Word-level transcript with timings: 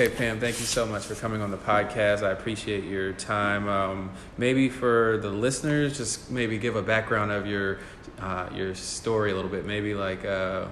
Okay, 0.00 0.16
Pam, 0.16 0.40
thank 0.40 0.58
you 0.58 0.64
so 0.64 0.86
much 0.86 1.04
for 1.04 1.14
coming 1.14 1.42
on 1.42 1.50
the 1.50 1.58
podcast. 1.58 2.22
I 2.22 2.30
appreciate 2.30 2.84
your 2.84 3.12
time. 3.12 3.68
Um, 3.68 4.10
maybe 4.38 4.70
for 4.70 5.18
the 5.20 5.28
listeners, 5.28 5.98
just 5.98 6.30
maybe 6.30 6.56
give 6.56 6.74
a 6.74 6.80
background 6.80 7.32
of 7.32 7.46
your 7.46 7.80
uh, 8.18 8.48
your 8.54 8.74
story 8.74 9.30
a 9.30 9.34
little 9.34 9.50
bit. 9.50 9.66
Maybe 9.66 9.92
like 9.92 10.24
uh, 10.24 10.68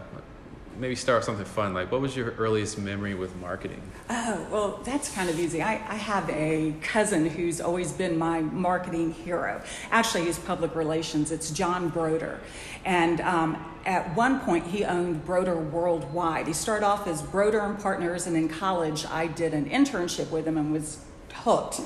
maybe 0.78 0.94
start 0.94 1.18
with 1.18 1.24
something 1.26 1.44
fun. 1.44 1.74
Like, 1.74 1.90
what 1.90 2.00
was 2.00 2.16
your 2.16 2.32
earliest 2.38 2.78
memory 2.78 3.14
with 3.14 3.34
marketing? 3.36 3.82
Oh, 4.08 4.46
well, 4.50 4.80
that's 4.84 5.12
kind 5.14 5.28
of 5.28 5.38
easy. 5.38 5.62
I, 5.62 5.74
I 5.74 5.96
have 5.96 6.28
a 6.30 6.74
cousin 6.80 7.28
who's 7.28 7.60
always 7.60 7.92
been 7.92 8.16
my 8.18 8.40
marketing 8.40 9.12
hero. 9.12 9.62
Actually, 9.90 10.24
he's 10.24 10.38
public 10.38 10.74
relations. 10.74 11.32
It's 11.32 11.50
John 11.50 11.88
Brodeur. 11.88 12.40
And 12.84 13.20
um, 13.20 13.64
at 13.84 14.14
one 14.14 14.40
point, 14.40 14.66
he 14.66 14.84
owned 14.84 15.24
Brodeur 15.24 15.56
Worldwide. 15.56 16.46
He 16.46 16.52
started 16.52 16.86
off 16.86 17.06
as 17.06 17.22
Brodeur 17.22 17.60
and 17.60 17.78
Partners, 17.78 18.26
and 18.26 18.36
in 18.36 18.48
college, 18.48 19.04
I 19.06 19.26
did 19.26 19.54
an 19.54 19.68
internship 19.68 20.30
with 20.30 20.46
him 20.46 20.56
and 20.56 20.72
was 20.72 21.04
hooked. 21.32 21.80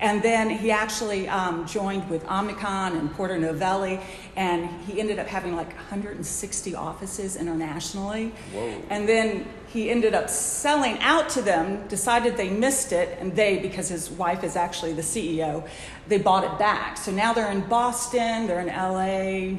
And 0.00 0.22
then 0.22 0.48
he 0.48 0.70
actually 0.70 1.28
um, 1.28 1.66
joined 1.66 2.08
with 2.08 2.24
Omnicom 2.26 2.98
and 2.98 3.12
Porter 3.14 3.36
Novelli, 3.36 3.98
and 4.38 4.70
he 4.86 5.00
ended 5.00 5.18
up 5.18 5.26
having 5.26 5.56
like 5.56 5.74
160 5.74 6.74
offices 6.76 7.34
internationally. 7.34 8.28
Whoa. 8.52 8.80
And 8.88 9.08
then 9.08 9.44
he 9.66 9.90
ended 9.90 10.14
up 10.14 10.30
selling 10.30 10.96
out 11.00 11.28
to 11.30 11.42
them, 11.42 11.88
decided 11.88 12.36
they 12.36 12.48
missed 12.48 12.92
it, 12.92 13.18
and 13.20 13.34
they, 13.34 13.58
because 13.58 13.88
his 13.88 14.08
wife 14.12 14.44
is 14.44 14.54
actually 14.54 14.92
the 14.92 15.02
CEO, 15.02 15.68
they 16.06 16.18
bought 16.18 16.44
it 16.44 16.56
back. 16.56 16.96
So 16.96 17.10
now 17.10 17.32
they're 17.32 17.50
in 17.50 17.62
Boston, 17.62 18.46
they're 18.46 18.60
in 18.60 18.68
LA, 18.68 19.58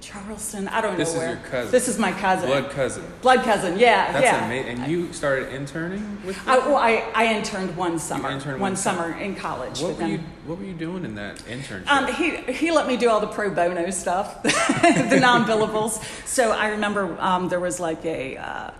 Charleston, 0.00 0.68
I 0.68 0.80
don't 0.80 0.96
This 0.96 1.08
know 1.14 1.20
is 1.20 1.26
where. 1.26 1.34
your 1.34 1.44
cousin. 1.44 1.72
This 1.72 1.88
is 1.88 1.98
my 1.98 2.12
cousin. 2.12 2.48
Blood 2.48 2.70
cousin. 2.70 3.04
Blood 3.22 3.42
cousin, 3.44 3.78
yeah, 3.78 4.12
That's 4.12 4.24
yeah. 4.24 4.44
amazing. 4.46 4.78
And 4.82 4.90
you 4.90 5.12
started 5.12 5.52
interning 5.52 6.20
with 6.24 6.36
them? 6.36 6.44
I, 6.48 6.58
well, 6.58 6.76
I, 6.76 7.04
I 7.14 7.34
interned 7.34 7.76
one 7.76 7.98
summer, 7.98 8.30
interned 8.30 8.60
one 8.60 8.70
one 8.72 8.76
summer 8.76 9.12
in 9.18 9.34
college 9.34 9.80
what 9.80 9.88
with 9.90 9.98
were 9.98 10.04
him. 10.06 10.10
you 10.12 10.18
What 10.46 10.58
were 10.58 10.64
you 10.64 10.74
doing 10.74 11.04
in 11.04 11.14
that 11.16 11.36
internship? 11.46 11.86
Um, 11.88 12.12
he, 12.12 12.36
he 12.52 12.70
let 12.70 12.86
me 12.86 12.96
do 12.96 13.08
all 13.10 13.20
the 13.20 13.26
pro 13.26 13.50
bono 13.50 13.90
stuff, 13.90 14.42
the 14.42 15.18
non 15.20 15.44
billables. 15.44 16.02
So 16.26 16.52
I 16.52 16.68
remember 16.68 17.16
um, 17.20 17.48
there 17.48 17.60
was 17.60 17.80
like 17.80 18.04
a, 18.04 18.36
uh, 18.36 18.70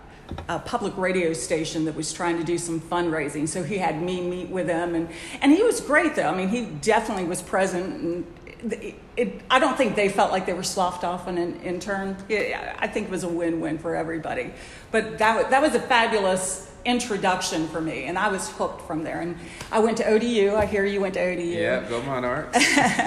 a 0.47 0.59
public 0.59 0.95
radio 0.97 1.33
station 1.33 1.85
that 1.85 1.95
was 1.95 2.13
trying 2.13 2.37
to 2.37 2.43
do 2.43 2.57
some 2.57 2.79
fundraising. 2.79 3.47
So 3.47 3.63
he 3.63 3.77
had 3.79 4.01
me 4.01 4.21
meet 4.21 4.49
with 4.49 4.67
him, 4.67 4.93
and, 4.95 5.09
and 5.41 5.51
he 5.51 5.63
was 5.63 5.81
great 5.81 6.15
though. 6.15 6.29
I 6.29 6.35
mean, 6.35 6.49
he 6.49 6.65
definitely 6.65 7.25
was 7.25 7.41
present. 7.41 8.01
And 8.03 8.25
it, 8.63 8.95
it, 9.15 9.41
I 9.49 9.59
don't 9.59 9.77
think 9.77 9.95
they 9.95 10.09
felt 10.09 10.31
like 10.31 10.45
they 10.45 10.53
were 10.53 10.63
sloughed 10.63 11.03
off 11.03 11.27
on 11.27 11.37
an 11.37 11.61
intern. 11.61 12.17
Yeah, 12.27 12.75
I 12.79 12.87
think 12.87 13.07
it 13.07 13.11
was 13.11 13.23
a 13.23 13.29
win 13.29 13.61
win 13.61 13.77
for 13.77 13.95
everybody. 13.95 14.51
But 14.91 15.17
that, 15.19 15.49
that 15.49 15.61
was 15.61 15.75
a 15.75 15.79
fabulous 15.79 16.69
introduction 16.85 17.67
for 17.67 17.81
me, 17.81 18.05
and 18.05 18.17
I 18.17 18.29
was 18.29 18.49
hooked 18.49 18.81
from 18.87 19.03
there. 19.03 19.19
And 19.21 19.37
I 19.71 19.79
went 19.79 19.97
to 19.97 20.07
ODU. 20.07 20.55
I 20.55 20.65
hear 20.65 20.85
you 20.85 21.01
went 21.01 21.13
to 21.15 21.21
ODU 21.21 21.41
yeah, 21.41 21.87
go 21.87 22.01
Monarchs. 22.01 22.57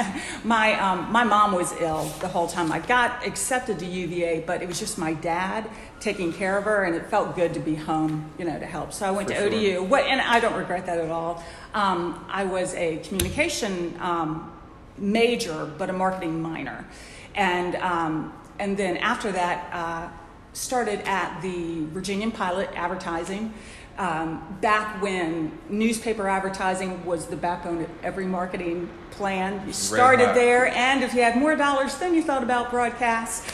my 0.44 0.78
um, 0.78 1.10
my 1.10 1.24
mom 1.24 1.52
was 1.52 1.72
ill 1.80 2.04
the 2.20 2.28
whole 2.28 2.46
time. 2.46 2.70
I 2.70 2.80
got 2.80 3.26
accepted 3.26 3.78
to 3.80 3.86
UVA, 3.86 4.44
but 4.46 4.62
it 4.62 4.68
was 4.68 4.78
just 4.78 4.98
my 4.98 5.14
dad 5.14 5.68
taking 6.00 6.32
care 6.32 6.58
of 6.58 6.64
her, 6.64 6.84
and 6.84 6.94
it 6.94 7.06
felt 7.06 7.36
good 7.36 7.54
to 7.54 7.60
be 7.60 7.74
home, 7.74 8.30
you 8.38 8.44
know, 8.44 8.58
to 8.58 8.66
help. 8.66 8.92
So 8.92 9.06
I 9.06 9.10
went 9.10 9.28
For 9.28 9.34
to 9.34 9.40
sure. 9.40 9.78
ODU. 9.80 9.82
What, 9.84 10.04
and 10.04 10.20
I 10.20 10.40
don't 10.40 10.54
regret 10.54 10.86
that 10.86 10.98
at 10.98 11.10
all. 11.10 11.42
Um, 11.74 12.24
I 12.28 12.44
was 12.44 12.74
a 12.74 12.98
communication 12.98 13.96
um, 14.00 14.52
major, 15.02 15.66
but 15.76 15.90
a 15.90 15.92
marketing 15.92 16.40
minor, 16.40 16.86
and 17.34 17.74
um, 17.76 18.32
and 18.58 18.76
then 18.76 18.96
after 18.98 19.32
that, 19.32 19.68
uh, 19.72 20.08
started 20.52 21.00
at 21.06 21.40
the 21.42 21.84
Virginian 21.86 22.30
Pilot 22.30 22.70
Advertising. 22.74 23.52
Um, 23.98 24.56
back 24.62 25.02
when 25.02 25.58
newspaper 25.68 26.26
advertising 26.26 27.04
was 27.04 27.26
the 27.26 27.36
backbone 27.36 27.82
of 27.82 27.90
every 28.02 28.24
marketing 28.24 28.88
plan, 29.10 29.62
you 29.66 29.72
started 29.74 30.34
there, 30.34 30.68
and 30.68 31.04
if 31.04 31.12
you 31.12 31.20
had 31.20 31.36
more 31.36 31.54
dollars, 31.56 31.96
then 31.98 32.14
you 32.14 32.22
thought 32.22 32.42
about 32.42 32.70
broadcast. 32.70 33.44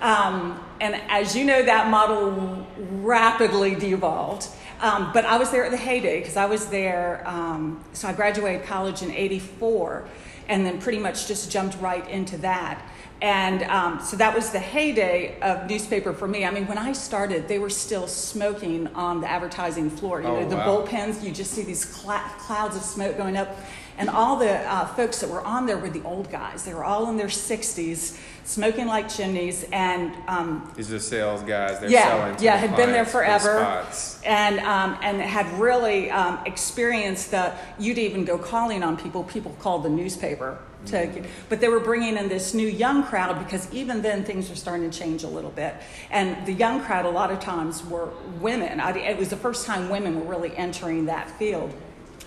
Um, 0.00 0.58
and 0.80 1.00
as 1.08 1.36
you 1.36 1.44
know, 1.44 1.62
that 1.62 1.90
model 1.90 2.66
rapidly 2.78 3.74
devolved. 3.74 4.48
Um, 4.80 5.12
but 5.12 5.24
I 5.24 5.36
was 5.36 5.50
there 5.52 5.64
at 5.64 5.70
the 5.70 5.76
heyday 5.76 6.18
because 6.18 6.36
I 6.36 6.46
was 6.46 6.66
there. 6.66 7.22
Um, 7.24 7.84
so 7.92 8.08
I 8.08 8.12
graduated 8.12 8.66
college 8.66 9.02
in 9.02 9.12
'84, 9.12 10.08
and 10.52 10.66
then 10.66 10.78
pretty 10.78 10.98
much 10.98 11.26
just 11.26 11.50
jumped 11.50 11.80
right 11.80 12.06
into 12.10 12.36
that. 12.36 12.86
And 13.22 13.62
um, 13.64 14.00
so 14.04 14.16
that 14.18 14.34
was 14.34 14.50
the 14.50 14.58
heyday 14.58 15.40
of 15.40 15.66
newspaper 15.70 16.12
for 16.12 16.28
me. 16.28 16.44
I 16.44 16.50
mean, 16.50 16.66
when 16.66 16.76
I 16.76 16.92
started, 16.92 17.48
they 17.48 17.58
were 17.58 17.70
still 17.70 18.06
smoking 18.06 18.86
on 18.88 19.22
the 19.22 19.30
advertising 19.30 19.88
floor. 19.88 20.20
You 20.20 20.28
Oh, 20.28 20.40
know, 20.40 20.48
the 20.50 20.56
wow. 20.56 20.84
bullpens, 20.84 21.22
you 21.24 21.30
just 21.32 21.52
see 21.52 21.62
these 21.62 21.86
cla- 21.86 22.30
clouds 22.40 22.76
of 22.76 22.82
smoke 22.82 23.16
going 23.16 23.36
up. 23.36 23.56
And 23.98 24.08
all 24.08 24.36
the 24.36 24.50
uh, 24.50 24.86
folks 24.86 25.20
that 25.20 25.30
were 25.30 25.42
on 25.42 25.66
there 25.66 25.78
were 25.78 25.90
the 25.90 26.02
old 26.02 26.30
guys. 26.30 26.64
They 26.64 26.74
were 26.74 26.84
all 26.84 27.10
in 27.10 27.16
their 27.16 27.26
60s, 27.26 28.18
smoking 28.44 28.86
like 28.86 29.08
chimneys. 29.08 29.64
And 29.72 30.14
um, 30.26 30.72
These 30.76 30.92
are 30.92 30.98
sales 30.98 31.42
guys. 31.42 31.80
They're 31.80 31.90
yeah, 31.90 32.36
yeah, 32.40 32.56
had 32.56 32.74
been 32.76 32.92
there 32.92 33.04
forever, 33.04 33.86
and 34.24 34.60
um, 34.60 34.98
and 35.02 35.20
had 35.20 35.46
really 35.58 36.10
um, 36.10 36.38
experienced 36.46 37.30
the. 37.30 37.52
You'd 37.78 37.98
even 37.98 38.24
go 38.24 38.38
calling 38.38 38.82
on 38.82 38.96
people. 38.96 39.24
People 39.24 39.56
called 39.60 39.82
the 39.82 39.90
newspaper 39.90 40.58
to, 40.86 40.96
Mm-hmm. 40.96 41.24
but 41.48 41.60
they 41.60 41.68
were 41.68 41.78
bringing 41.78 42.16
in 42.16 42.28
this 42.28 42.54
new 42.54 42.66
young 42.66 43.04
crowd 43.04 43.38
because 43.38 43.72
even 43.72 44.02
then 44.02 44.24
things 44.24 44.48
were 44.50 44.56
starting 44.56 44.90
to 44.90 44.98
change 44.98 45.22
a 45.22 45.28
little 45.28 45.50
bit, 45.50 45.76
and 46.10 46.44
the 46.46 46.52
young 46.52 46.80
crowd 46.82 47.04
a 47.04 47.10
lot 47.10 47.30
of 47.30 47.38
times 47.40 47.84
were 47.84 48.08
women. 48.40 48.80
I, 48.80 48.96
it 48.98 49.16
was 49.18 49.28
the 49.28 49.36
first 49.36 49.66
time 49.66 49.88
women 49.90 50.18
were 50.18 50.26
really 50.26 50.56
entering 50.56 51.06
that 51.06 51.30
field. 51.38 51.72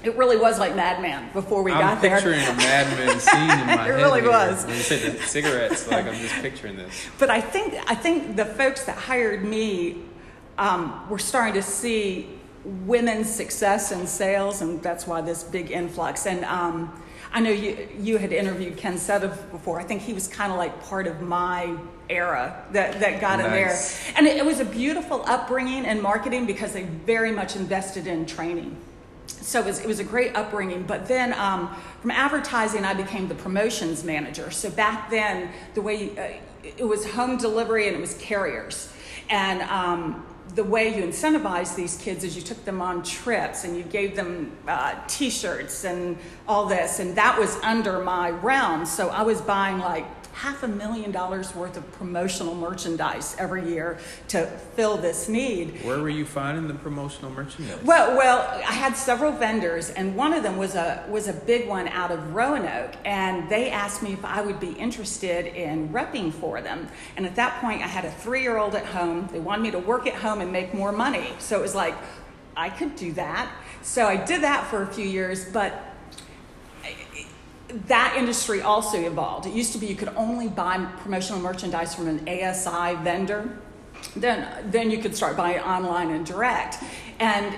It 0.05 0.15
really 0.15 0.37
was 0.37 0.59
like 0.59 0.75
Mad 0.75 1.01
Men 1.01 1.29
before 1.33 1.63
we 1.63 1.71
I'm 1.71 1.79
got 1.81 2.01
there. 2.01 2.15
picturing 2.15 2.41
a 2.41 2.53
Mad 2.55 2.97
Men 2.97 3.19
scene 3.27 3.41
in 3.41 3.65
my 3.65 3.73
It 3.73 3.91
head. 3.91 3.95
really 3.95 4.21
here. 4.21 4.29
was. 4.29 4.65
When 4.65 4.75
you 4.75 4.81
said 4.81 5.17
the 5.17 5.23
cigarettes, 5.23 5.87
like 5.87 6.05
I'm 6.05 6.15
just 6.15 6.35
picturing 6.35 6.77
this. 6.77 7.07
But 7.17 7.29
I 7.29 7.41
think 7.41 7.73
I 7.87 7.95
think 7.95 8.35
the 8.35 8.45
folks 8.45 8.85
that 8.85 8.97
hired 8.97 9.43
me 9.43 10.03
um, 10.57 11.09
were 11.09 11.19
starting 11.19 11.55
to 11.55 11.63
see 11.63 12.29
women's 12.63 13.29
success 13.29 13.91
in 13.91 14.07
sales, 14.07 14.61
and 14.61 14.81
that's 14.81 15.05
why 15.07 15.21
this 15.21 15.43
big 15.43 15.71
influx. 15.71 16.25
And 16.27 16.45
um, 16.45 17.01
I 17.33 17.39
know 17.39 17.49
you 17.51 17.87
you 17.99 18.17
had 18.17 18.31
interviewed 18.31 18.77
Ken 18.77 18.95
Sedov 18.95 19.49
before. 19.51 19.79
I 19.79 19.83
think 19.83 20.01
he 20.01 20.13
was 20.13 20.27
kind 20.27 20.51
of 20.51 20.57
like 20.57 20.83
part 20.83 21.07
of 21.07 21.21
my 21.21 21.75
era 22.09 22.63
that, 22.71 22.99
that 22.99 23.19
got 23.19 23.39
in 23.39 23.49
there. 23.49 23.67
Nice. 23.67 24.11
And 24.15 24.27
it, 24.27 24.37
it 24.37 24.45
was 24.45 24.59
a 24.59 24.65
beautiful 24.65 25.23
upbringing 25.25 25.85
in 25.85 25.99
marketing 26.01 26.45
because 26.45 26.73
they 26.73 26.83
very 26.83 27.31
much 27.31 27.55
invested 27.55 28.05
in 28.05 28.27
training 28.27 28.77
so 29.27 29.59
it 29.59 29.65
was, 29.65 29.79
it 29.79 29.87
was 29.87 29.99
a 29.99 30.03
great 30.03 30.35
upbringing. 30.35 30.83
But 30.83 31.07
then 31.07 31.33
um, 31.33 31.75
from 32.01 32.11
advertising 32.11 32.85
i 32.85 32.93
became 32.93 33.27
the 33.27 33.35
promotions 33.35 34.03
manager. 34.03 34.51
So 34.51 34.69
back 34.69 35.09
then 35.09 35.51
the 35.73 35.81
way 35.81 36.17
uh, 36.17 36.67
it 36.77 36.83
was 36.83 37.05
home 37.11 37.37
delivery 37.37 37.87
and 37.87 37.95
it 37.95 37.99
was 37.99 38.15
carriers. 38.15 38.91
And 39.29 39.61
um, 39.63 40.25
the 40.53 40.63
way 40.63 40.95
you 40.95 41.03
incentivized 41.03 41.75
these 41.75 41.97
kids 41.97 42.23
is 42.23 42.35
you 42.35 42.41
took 42.41 42.63
them 42.65 42.81
on 42.81 43.03
trips 43.03 43.63
and 43.63 43.75
you 43.75 43.83
gave 43.83 44.15
them 44.15 44.55
uh, 44.67 44.95
t-shirts 45.07 45.83
and 45.83 46.17
all 46.47 46.65
this. 46.65 46.99
And 46.99 47.15
that 47.15 47.37
was 47.37 47.55
under 47.57 47.99
my 47.99 48.29
realm. 48.29 48.85
So 48.85 49.09
i 49.09 49.21
was 49.21 49.41
buying 49.41 49.79
like 49.79 50.05
half 50.35 50.63
a 50.63 50.67
million 50.67 51.11
dollars 51.11 51.55
worth 51.55 51.77
of 51.77 51.91
promotional 51.93 52.53
merchandise 52.53 53.37
every 53.39 53.69
year 53.69 53.97
to 54.27 54.45
fill 54.75 54.97
this 54.97 55.29
need 55.29 55.81
Where 55.85 55.99
were 55.99 56.09
you 56.09 56.25
finding 56.25 56.67
the 56.67 56.73
promotional 56.73 57.31
merchandise? 57.31 57.79
well, 57.85 58.17
well, 58.17 58.41
I 58.67 58.73
had 58.73 58.97
several 58.97 59.31
vendors, 59.31 59.91
and 59.91 60.13
one 60.13 60.33
of 60.33 60.43
them 60.43 60.57
was 60.57 60.75
a 60.75 61.05
was 61.09 61.29
a 61.29 61.33
big 61.33 61.69
one 61.69 61.87
out 61.87 62.11
of 62.11 62.35
Roanoke, 62.35 62.95
and 63.05 63.49
they 63.49 63.71
asked 63.71 64.03
me 64.03 64.11
if 64.11 64.25
I 64.25 64.41
would 64.41 64.59
be 64.59 64.71
interested 64.71 65.45
in 65.45 65.87
repping 65.89 66.33
for 66.33 66.59
them. 66.61 66.89
And 67.15 67.25
at 67.25 67.37
that 67.37 67.61
point, 67.61 67.81
I 67.81 67.87
had 67.87 68.03
a 68.03 68.11
three 68.11 68.41
year 68.41 68.57
old 68.57 68.75
at 68.75 68.85
home. 68.85 69.29
They 69.31 69.39
wanted 69.39 69.61
me 69.61 69.71
to 69.71 69.79
work 69.79 70.05
at 70.05 70.15
home 70.15 70.41
and 70.41 70.51
make 70.51 70.73
more 70.73 70.91
money, 70.91 71.33
so 71.39 71.57
it 71.57 71.61
was 71.61 71.75
like 71.75 71.95
I 72.57 72.69
could 72.69 72.97
do 72.97 73.13
that. 73.13 73.49
So 73.81 74.05
I 74.05 74.17
did 74.17 74.41
that 74.43 74.67
for 74.67 74.81
a 74.81 74.87
few 74.87 75.05
years, 75.05 75.45
but 75.45 75.84
that 77.87 78.15
industry 78.17 78.61
also 78.61 78.97
evolved. 78.99 79.47
It 79.47 79.53
used 79.53 79.73
to 79.73 79.79
be 79.79 79.87
you 79.87 79.95
could 79.95 80.13
only 80.15 80.47
buy 80.47 80.77
promotional 80.97 81.41
merchandise 81.41 81.95
from 81.95 82.07
an 82.07 82.27
ASI 82.27 82.95
vendor. 83.03 83.57
Then, 84.15 84.47
then 84.71 84.91
you 84.91 84.99
could 84.99 85.15
start 85.15 85.35
buying 85.35 85.59
online 85.59 86.11
and 86.11 86.25
direct. 86.25 86.83
And 87.19 87.55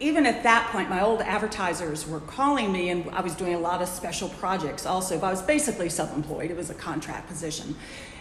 even 0.00 0.26
at 0.26 0.44
that 0.44 0.70
point, 0.70 0.88
my 0.88 1.02
old 1.02 1.20
advertisers 1.22 2.06
were 2.06 2.20
calling 2.20 2.70
me, 2.72 2.90
and 2.90 3.10
I 3.10 3.20
was 3.20 3.34
doing 3.34 3.54
a 3.54 3.58
lot 3.58 3.82
of 3.82 3.88
special 3.88 4.28
projects 4.28 4.86
also. 4.86 5.18
But 5.18 5.26
I 5.26 5.30
was 5.30 5.42
basically 5.42 5.88
self-employed. 5.88 6.50
It 6.50 6.56
was 6.56 6.70
a 6.70 6.74
contract 6.74 7.26
position. 7.28 7.74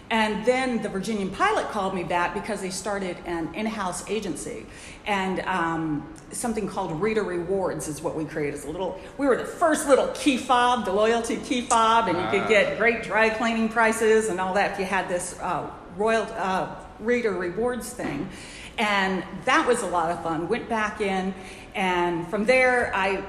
And 0.09 0.45
then 0.45 0.81
the 0.81 0.87
Virginian 0.87 1.29
Pilot 1.29 1.67
called 1.69 1.93
me 1.93 2.03
back 2.03 2.33
because 2.33 2.61
they 2.61 2.69
started 2.69 3.17
an 3.25 3.53
in-house 3.53 4.09
agency, 4.09 4.65
and 5.05 5.41
um, 5.41 6.13
something 6.31 6.65
called 6.67 7.01
Reader 7.01 7.23
Rewards 7.23 7.89
is 7.89 8.01
what 8.01 8.15
we 8.15 8.23
created. 8.23 8.55
It's 8.55 8.65
a 8.65 8.69
little. 8.69 9.01
We 9.17 9.27
were 9.27 9.35
the 9.35 9.43
first 9.43 9.85
little 9.87 10.07
key 10.09 10.37
fob, 10.37 10.85
the 10.85 10.93
loyalty 10.93 11.35
key 11.37 11.61
fob, 11.61 12.07
and 12.07 12.17
you 12.17 12.39
could 12.39 12.47
get 12.47 12.77
great 12.77 13.03
dry 13.03 13.29
cleaning 13.29 13.67
prices 13.67 14.29
and 14.29 14.39
all 14.39 14.53
that 14.53 14.71
if 14.71 14.79
you 14.79 14.85
had 14.85 15.09
this 15.09 15.37
uh, 15.41 15.69
royal 15.97 16.25
uh, 16.37 16.73
Reader 16.99 17.33
Rewards 17.33 17.89
thing. 17.89 18.29
And 18.77 19.25
that 19.43 19.67
was 19.67 19.81
a 19.81 19.87
lot 19.87 20.11
of 20.11 20.23
fun. 20.23 20.47
Went 20.47 20.69
back 20.69 21.01
in, 21.01 21.33
and 21.75 22.25
from 22.29 22.45
there, 22.45 22.95
I 22.95 23.25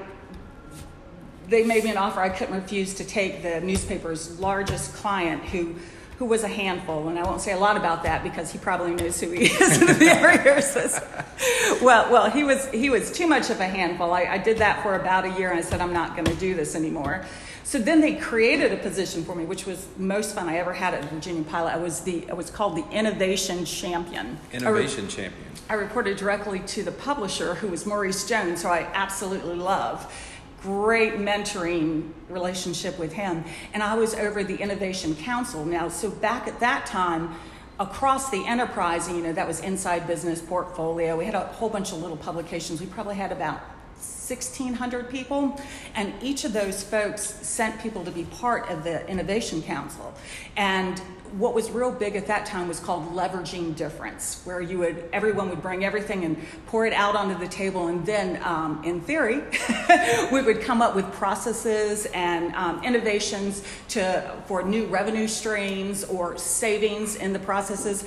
they 1.49 1.65
made 1.65 1.83
me 1.83 1.89
an 1.89 1.97
offer 1.97 2.21
I 2.21 2.29
couldn't 2.29 2.55
refuse 2.55 2.93
to 2.93 3.03
take 3.03 3.41
the 3.41 3.59
newspaper's 3.59 4.39
largest 4.39 4.93
client 4.93 5.43
who 5.43 5.75
who 6.19 6.25
was 6.25 6.43
a 6.43 6.49
handful, 6.49 7.07
and 7.07 7.17
I 7.17 7.23
won't 7.23 7.39
say 7.39 7.53
a 7.53 7.57
lot 7.57 7.77
about 7.77 8.03
that 8.03 8.23
because 8.23 8.51
he 8.51 8.57
probably 8.57 8.93
knows 8.93 9.21
who 9.21 9.31
he 9.31 9.45
is 9.45 9.81
in 9.81 9.87
the 9.87 9.93
well, 11.81 12.11
well, 12.11 12.29
he 12.29 12.43
was 12.43 12.67
he 12.71 12.89
was 12.89 13.09
too 13.09 13.25
much 13.25 13.49
of 13.49 13.61
a 13.61 13.67
handful. 13.67 14.11
I, 14.11 14.23
I 14.25 14.37
did 14.37 14.57
that 14.57 14.83
for 14.83 14.95
about 14.95 15.23
a 15.23 15.29
year, 15.39 15.49
and 15.49 15.57
I 15.57 15.61
said 15.61 15.79
I'm 15.79 15.93
not 15.93 16.15
going 16.17 16.25
to 16.25 16.35
do 16.35 16.55
this 16.55 16.75
anymore. 16.75 17.25
So 17.63 17.79
then 17.79 18.01
they 18.01 18.15
created 18.15 18.73
a 18.73 18.77
position 18.77 19.23
for 19.23 19.33
me, 19.33 19.45
which 19.45 19.65
was 19.65 19.87
most 19.97 20.35
fun 20.35 20.49
I 20.49 20.57
ever 20.57 20.73
had 20.73 20.93
at 20.93 21.05
Virginia 21.05 21.43
Pilot. 21.43 21.71
I 21.71 21.77
was 21.77 22.01
the 22.01 22.29
I 22.29 22.33
was 22.33 22.49
called 22.49 22.75
the 22.75 22.85
Innovation 22.91 23.63
Champion. 23.63 24.37
Innovation 24.51 25.03
I 25.03 25.07
re- 25.07 25.11
Champion. 25.11 25.33
I 25.69 25.73
reported 25.75 26.17
directly 26.17 26.59
to 26.59 26.83
the 26.83 26.91
publisher, 26.91 27.53
who 27.53 27.69
was 27.69 27.85
Maurice 27.85 28.27
Jones, 28.27 28.63
who 28.63 28.67
I 28.67 28.89
absolutely 28.93 29.55
love 29.55 30.11
great 30.61 31.13
mentoring 31.13 32.11
relationship 32.29 32.99
with 32.99 33.13
him. 33.13 33.43
And 33.73 33.81
I 33.81 33.95
was 33.95 34.13
over 34.13 34.43
the 34.43 34.57
Innovation 34.57 35.15
Council. 35.15 35.65
Now, 35.65 35.89
so 35.89 36.09
back 36.09 36.47
at 36.47 36.59
that 36.59 36.85
time, 36.85 37.35
across 37.79 38.29
the 38.29 38.45
enterprise, 38.45 39.09
you 39.09 39.21
know, 39.21 39.31
that 39.33 39.47
was 39.47 39.61
Inside 39.61 40.05
Business 40.05 40.41
Portfolio. 40.41 41.17
We 41.17 41.25
had 41.25 41.35
a 41.35 41.47
whole 41.47 41.69
bunch 41.69 41.93
of 41.93 41.99
little 41.99 42.17
publications. 42.17 42.81
We 42.81 42.87
probably 42.87 43.15
had 43.15 43.31
about 43.31 43.61
1,600 43.99 45.09
people, 45.09 45.59
and 45.95 46.13
each 46.21 46.43
of 46.45 46.53
those 46.53 46.83
folks 46.83 47.23
sent 47.23 47.81
people 47.81 48.03
to 48.05 48.11
be 48.11 48.25
part 48.25 48.69
of 48.69 48.83
the 48.83 49.07
Innovation 49.07 49.61
Council. 49.61 50.13
And 50.55 51.01
what 51.33 51.53
was 51.53 51.69
real 51.69 51.91
big 51.91 52.15
at 52.15 52.27
that 52.27 52.45
time 52.45 52.67
was 52.67 52.79
called 52.79 53.11
leveraging 53.13 53.75
difference, 53.75 54.41
where 54.45 54.61
you 54.61 54.79
would 54.79 55.09
everyone 55.13 55.49
would 55.49 55.61
bring 55.61 55.85
everything 55.85 56.25
and 56.25 56.37
pour 56.67 56.85
it 56.85 56.93
out 56.93 57.15
onto 57.15 57.37
the 57.37 57.47
table, 57.47 57.87
and 57.87 58.05
then, 58.05 58.41
um, 58.43 58.81
in 58.83 59.01
theory, 59.01 59.41
we 60.31 60.41
would 60.41 60.61
come 60.61 60.81
up 60.81 60.95
with 60.95 61.11
processes 61.13 62.07
and 62.13 62.53
um, 62.55 62.83
innovations 62.83 63.63
to 63.89 64.35
for 64.45 64.63
new 64.63 64.85
revenue 64.87 65.27
streams 65.27 66.03
or 66.05 66.37
savings 66.37 67.15
in 67.15 67.33
the 67.33 67.39
processes. 67.39 68.03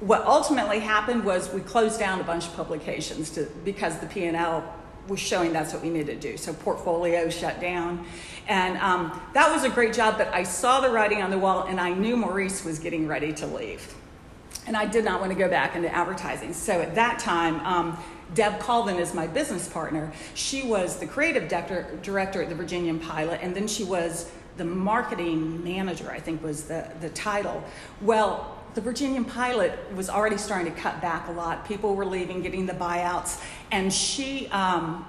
What 0.00 0.22
ultimately 0.26 0.80
happened 0.80 1.24
was 1.24 1.52
we 1.52 1.60
closed 1.60 1.98
down 1.98 2.20
a 2.20 2.24
bunch 2.24 2.46
of 2.46 2.54
publications 2.54 3.30
to, 3.30 3.44
because 3.64 3.98
the 3.98 4.06
P 4.06 4.24
and 4.24 4.36
L 4.36 4.81
was 5.08 5.20
showing 5.20 5.52
that's 5.52 5.72
what 5.72 5.82
we 5.82 5.90
needed 5.90 6.20
to 6.20 6.30
do. 6.30 6.36
So 6.36 6.52
portfolio 6.52 7.28
shut 7.28 7.60
down. 7.60 8.04
And 8.48 8.76
um, 8.78 9.20
that 9.34 9.52
was 9.52 9.64
a 9.64 9.68
great 9.68 9.92
job, 9.92 10.18
but 10.18 10.28
I 10.28 10.42
saw 10.42 10.80
the 10.80 10.90
writing 10.90 11.22
on 11.22 11.30
the 11.30 11.38
wall 11.38 11.66
and 11.66 11.80
I 11.80 11.92
knew 11.92 12.16
Maurice 12.16 12.64
was 12.64 12.78
getting 12.78 13.06
ready 13.06 13.32
to 13.34 13.46
leave. 13.46 13.94
And 14.66 14.76
I 14.76 14.86
did 14.86 15.04
not 15.04 15.20
want 15.20 15.32
to 15.32 15.38
go 15.38 15.48
back 15.48 15.74
into 15.74 15.92
advertising. 15.92 16.52
So 16.52 16.80
at 16.80 16.94
that 16.94 17.18
time, 17.18 17.60
um, 17.66 17.98
Deb 18.34 18.60
Colvin 18.60 18.96
is 18.96 19.12
my 19.12 19.26
business 19.26 19.68
partner. 19.68 20.12
She 20.34 20.62
was 20.62 20.98
the 20.98 21.06
creative 21.06 21.48
director, 21.48 22.42
at 22.42 22.48
the 22.48 22.54
Virginian 22.54 22.98
Pilot, 22.98 23.40
and 23.42 23.54
then 23.54 23.66
she 23.66 23.84
was 23.84 24.30
the 24.56 24.64
marketing 24.64 25.62
manager, 25.64 26.10
I 26.10 26.20
think 26.20 26.42
was 26.42 26.64
the, 26.64 26.90
the 27.00 27.10
title. 27.10 27.62
Well, 28.00 28.58
the 28.74 28.80
Virginian 28.80 29.24
pilot 29.24 29.78
was 29.94 30.08
already 30.08 30.38
starting 30.38 30.72
to 30.72 30.80
cut 30.80 31.00
back 31.02 31.28
a 31.28 31.32
lot. 31.32 31.66
People 31.66 31.94
were 31.94 32.06
leaving, 32.06 32.40
getting 32.40 32.64
the 32.64 32.72
buyouts, 32.72 33.42
and 33.72 33.92
she, 33.92 34.46
um, 34.48 35.04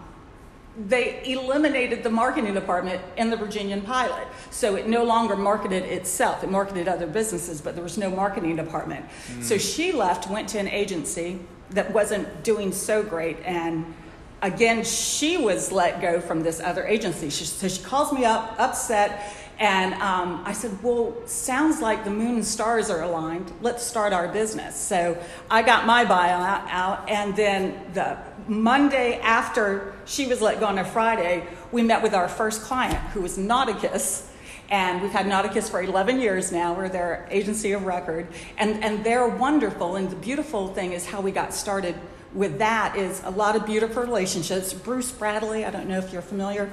they 0.88 1.22
eliminated 1.26 2.02
the 2.02 2.10
marketing 2.10 2.56
department 2.56 3.00
in 3.18 3.30
the 3.30 3.38
Virginian 3.38 3.82
pilot. 3.82 4.28
So 4.50 4.76
it 4.76 4.88
no 4.88 5.04
longer 5.04 5.36
marketed 5.36 5.84
itself. 5.84 6.44
It 6.44 6.50
marketed 6.50 6.88
other 6.88 7.06
businesses, 7.06 7.62
but 7.62 7.76
there 7.76 7.84
was 7.84 7.98
no 7.98 8.10
marketing 8.10 8.56
department. 8.56 9.06
Mm. 9.28 9.44
So 9.44 9.58
she 9.60 9.92
left, 9.92 10.30
went 10.30 10.50
to 10.50 10.60
an 10.60 10.68
agency 10.68 11.40
that 11.72 11.94
wasn't 11.94 12.44
doing 12.44 12.72
so 12.72 13.04
great, 13.04 13.38
and 13.46 13.94
again, 14.42 14.84
she 14.84 15.38
was 15.38 15.72
let 15.72 16.02
go 16.02 16.20
from 16.20 16.44
this 16.44 16.60
other 16.60 16.86
agency. 16.86 17.30
She, 17.30 17.46
so 17.46 17.68
she 17.68 17.82
calls 17.82 18.12
me 18.12 18.26
up, 18.26 18.56
upset 18.60 19.34
and 19.60 19.94
um, 19.96 20.42
I 20.46 20.54
said, 20.54 20.82
Well, 20.82 21.16
sounds 21.26 21.82
like 21.82 22.04
the 22.04 22.10
moon 22.10 22.36
and 22.36 22.46
stars 22.46 22.90
are 22.90 23.04
aligned. 23.04 23.52
Let's 23.62 23.84
start 23.84 24.12
our 24.12 24.28
business. 24.28 24.76
So 24.76 25.18
I 25.50 25.62
got 25.62 25.86
my 25.86 26.06
buyout 26.06 26.68
out, 26.70 27.08
and 27.10 27.36
then 27.36 27.80
the 27.94 28.18
Monday 28.48 29.20
after 29.20 29.94
she 30.06 30.28
was 30.28 30.42
let 30.42 30.60
go 30.60 30.66
on 30.66 30.78
a 30.78 30.86
Friday, 30.86 31.48
we 31.72 31.82
met 31.82 32.04
with 32.04 32.14
our 32.14 32.28
first 32.28 32.62
client, 32.62 33.00
who 33.10 33.22
was 33.22 33.38
Nauticus. 33.38 34.30
And 34.70 35.02
we've 35.02 35.12
had 35.12 35.26
Nauticus 35.26 35.70
for 35.70 35.82
11 35.82 36.20
years 36.20 36.52
now. 36.52 36.74
We're 36.74 36.90
their 36.90 37.28
agency 37.30 37.74
of 37.74 37.86
record. 37.86 38.28
And, 38.58 38.84
and 38.84 39.04
they're 39.04 39.28
wonderful. 39.28 39.96
And 39.98 40.10
the 40.10 40.16
beautiful 40.16 40.70
thing 40.70 40.94
is 40.94 41.06
how 41.06 41.22
we 41.22 41.32
got 41.32 41.54
started 41.54 41.96
with 42.34 42.58
that 42.60 42.96
is 42.96 43.22
a 43.26 43.30
lot 43.30 43.56
of 43.56 43.66
beautiful 43.66 44.02
relationships. 44.02 44.74
Bruce 44.74 45.12
Bradley, 45.12 45.66
I 45.66 45.72
don't 45.72 45.88
know 45.88 46.00
if 46.00 46.12
you're 46.12 46.22
familiar. 46.22 46.70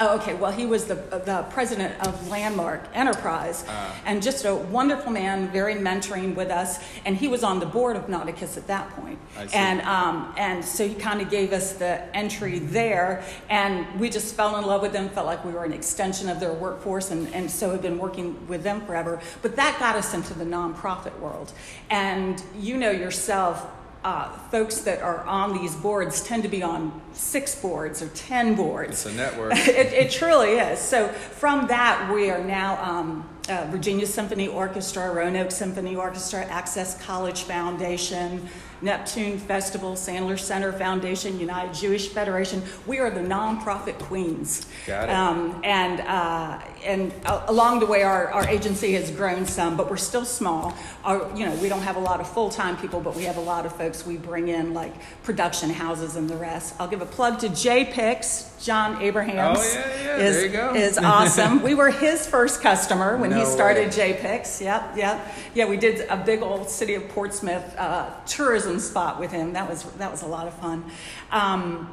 Oh, 0.00 0.16
okay. 0.16 0.34
Well, 0.34 0.50
he 0.50 0.66
was 0.66 0.86
the, 0.86 0.96
the 0.96 1.46
president 1.50 1.94
of 2.04 2.28
Landmark 2.28 2.82
Enterprise 2.94 3.64
uh, 3.68 3.94
and 4.04 4.20
just 4.20 4.44
a 4.44 4.52
wonderful 4.52 5.12
man, 5.12 5.48
very 5.48 5.76
mentoring 5.76 6.34
with 6.34 6.50
us. 6.50 6.80
And 7.04 7.16
he 7.16 7.28
was 7.28 7.44
on 7.44 7.60
the 7.60 7.66
board 7.66 7.94
of 7.94 8.08
Nauticus 8.08 8.56
at 8.56 8.66
that 8.66 8.90
point. 8.90 9.20
And, 9.54 9.80
um, 9.82 10.34
and 10.36 10.64
so 10.64 10.88
he 10.88 10.96
kind 10.96 11.20
of 11.20 11.30
gave 11.30 11.52
us 11.52 11.74
the 11.74 12.14
entry 12.16 12.58
there. 12.58 13.22
And 13.48 14.00
we 14.00 14.10
just 14.10 14.34
fell 14.34 14.56
in 14.56 14.66
love 14.66 14.82
with 14.82 14.92
them, 14.92 15.08
felt 15.10 15.26
like 15.26 15.44
we 15.44 15.52
were 15.52 15.64
an 15.64 15.72
extension 15.72 16.28
of 16.28 16.40
their 16.40 16.52
workforce, 16.52 17.12
and, 17.12 17.32
and 17.32 17.48
so 17.48 17.70
have 17.70 17.82
been 17.82 17.98
working 17.98 18.48
with 18.48 18.64
them 18.64 18.84
forever. 18.86 19.20
But 19.42 19.54
that 19.56 19.78
got 19.78 19.94
us 19.94 20.12
into 20.12 20.34
the 20.34 20.44
nonprofit 20.44 21.16
world. 21.20 21.52
And 21.90 22.42
you 22.58 22.76
know 22.76 22.90
yourself, 22.90 23.64
uh, 24.04 24.28
folks 24.50 24.80
that 24.82 25.00
are 25.00 25.24
on 25.24 25.56
these 25.56 25.74
boards 25.74 26.22
tend 26.22 26.42
to 26.42 26.48
be 26.48 26.62
on 26.62 27.00
six 27.14 27.54
boards 27.54 28.02
or 28.02 28.08
ten 28.08 28.54
boards. 28.54 29.06
It's 29.06 29.06
a 29.06 29.12
network. 29.12 29.52
it, 29.56 29.92
it, 29.92 30.10
truly 30.10 30.58
is. 30.58 30.78
So 30.78 31.08
from 31.08 31.66
that, 31.68 32.12
we 32.12 32.30
are 32.30 32.44
now 32.44 32.82
um, 32.82 33.28
uh, 33.48 33.66
Virginia 33.70 34.06
Symphony 34.06 34.46
Orchestra, 34.46 35.10
Roanoke 35.10 35.50
Symphony 35.50 35.96
Orchestra, 35.96 36.44
Access 36.44 37.02
College 37.02 37.44
Foundation, 37.44 38.46
Neptune 38.84 39.38
Festival, 39.38 39.94
Sandler 39.94 40.38
Center 40.38 40.70
Foundation, 40.70 41.40
United 41.40 41.72
Jewish 41.72 42.08
Federation. 42.10 42.62
We 42.86 42.98
are 42.98 43.10
the 43.10 43.20
nonprofit 43.20 43.98
queens. 43.98 44.66
Got 44.86 45.08
it. 45.08 45.12
Um, 45.12 45.60
and 45.64 46.00
uh, 46.00 46.60
and 46.84 47.14
along 47.24 47.80
the 47.80 47.86
way, 47.86 48.02
our, 48.02 48.30
our 48.30 48.46
agency 48.46 48.92
has 48.92 49.10
grown 49.10 49.46
some, 49.46 49.74
but 49.74 49.88
we're 49.88 49.96
still 49.96 50.26
small. 50.26 50.76
Our, 51.02 51.34
you 51.34 51.46
know, 51.46 51.54
we 51.56 51.70
don't 51.70 51.80
have 51.80 51.96
a 51.96 52.00
lot 52.00 52.20
of 52.20 52.28
full 52.28 52.50
time 52.50 52.76
people, 52.76 53.00
but 53.00 53.16
we 53.16 53.22
have 53.22 53.38
a 53.38 53.40
lot 53.40 53.64
of 53.64 53.74
folks 53.74 54.04
we 54.06 54.18
bring 54.18 54.48
in, 54.48 54.74
like 54.74 54.92
production 55.22 55.70
houses 55.70 56.16
and 56.16 56.28
the 56.28 56.36
rest. 56.36 56.74
I'll 56.78 56.88
give 56.88 57.00
a 57.00 57.06
plug 57.06 57.38
to 57.40 57.48
J 57.48 57.86
Pix. 57.86 58.50
John 58.62 59.02
Abrahams 59.02 59.58
oh, 59.58 59.62
yeah, 59.74 60.04
yeah. 60.04 60.74
is, 60.74 60.96
is 60.96 60.98
awesome. 60.98 61.62
we 61.62 61.74
were 61.74 61.90
his 61.90 62.26
first 62.26 62.62
customer 62.62 63.16
when 63.18 63.30
no 63.30 63.40
he 63.40 63.44
started 63.44 63.92
J 63.92 64.14
Pix. 64.14 64.60
Yep, 64.60 64.96
yep. 64.96 65.34
Yeah, 65.54 65.66
we 65.66 65.76
did 65.76 66.06
a 66.08 66.16
big 66.16 66.42
old 66.42 66.70
city 66.70 66.94
of 66.94 67.06
Portsmouth 67.10 67.76
uh, 67.76 68.10
tourism 68.26 68.73
spot 68.80 69.18
with 69.20 69.30
him. 69.30 69.52
That 69.52 69.68
was 69.68 69.82
that 69.82 70.10
was 70.10 70.22
a 70.22 70.26
lot 70.26 70.46
of 70.46 70.54
fun. 70.54 70.84
Um, 71.30 71.92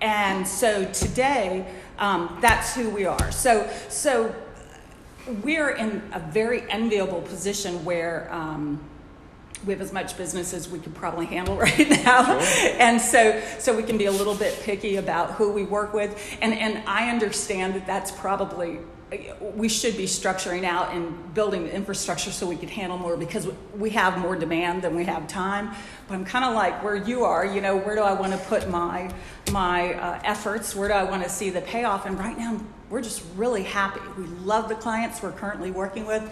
and 0.00 0.46
so 0.46 0.84
today, 0.92 1.66
um, 1.98 2.38
that's 2.40 2.74
who 2.74 2.90
we 2.90 3.04
are. 3.04 3.30
So 3.30 3.70
so 3.88 4.34
we're 5.42 5.70
in 5.70 6.02
a 6.12 6.20
very 6.20 6.68
enviable 6.70 7.22
position 7.22 7.84
where. 7.84 8.32
Um, 8.32 8.80
we 9.66 9.74
have 9.74 9.82
as 9.82 9.92
much 9.92 10.16
business 10.16 10.54
as 10.54 10.70
we 10.70 10.78
could 10.78 10.94
probably 10.94 11.26
handle 11.26 11.54
right 11.58 11.90
now 12.04 12.40
sure. 12.40 12.70
and 12.78 12.98
so 12.98 13.42
so 13.58 13.76
we 13.76 13.82
can 13.82 13.98
be 13.98 14.06
a 14.06 14.10
little 14.10 14.34
bit 14.34 14.58
picky 14.62 14.96
about 14.96 15.32
who 15.32 15.52
we 15.52 15.64
work 15.64 15.92
with 15.92 16.38
and 16.40 16.54
and 16.54 16.82
i 16.88 17.10
understand 17.10 17.74
that 17.74 17.86
that's 17.86 18.10
probably 18.10 18.78
we 19.40 19.68
should 19.68 19.96
be 19.96 20.04
structuring 20.04 20.64
out 20.64 20.92
and 20.94 21.34
building 21.34 21.64
the 21.64 21.74
infrastructure 21.74 22.30
so 22.30 22.46
we 22.46 22.56
could 22.56 22.70
handle 22.70 22.96
more 22.96 23.16
because 23.16 23.48
we 23.76 23.90
have 23.90 24.18
more 24.18 24.36
demand 24.36 24.82
than 24.82 24.94
we 24.94 25.04
have 25.04 25.26
time. 25.26 25.74
But 26.06 26.14
I'm 26.14 26.24
kind 26.24 26.44
of 26.44 26.54
like 26.54 26.82
where 26.84 26.96
you 26.96 27.24
are, 27.24 27.44
you 27.44 27.60
know, 27.60 27.76
where 27.76 27.96
do 27.96 28.02
I 28.02 28.12
want 28.12 28.32
to 28.32 28.38
put 28.38 28.68
my 28.68 29.12
my 29.50 29.94
uh, 29.94 30.20
efforts? 30.24 30.76
Where 30.76 30.88
do 30.88 30.94
I 30.94 31.04
want 31.04 31.24
to 31.24 31.28
see 31.28 31.50
the 31.50 31.60
payoff? 31.60 32.06
And 32.06 32.18
right 32.18 32.38
now, 32.38 32.60
we're 32.88 33.02
just 33.02 33.22
really 33.36 33.62
happy. 33.62 34.00
We 34.16 34.24
love 34.24 34.68
the 34.68 34.74
clients 34.74 35.22
we're 35.22 35.32
currently 35.32 35.70
working 35.70 36.06
with. 36.06 36.22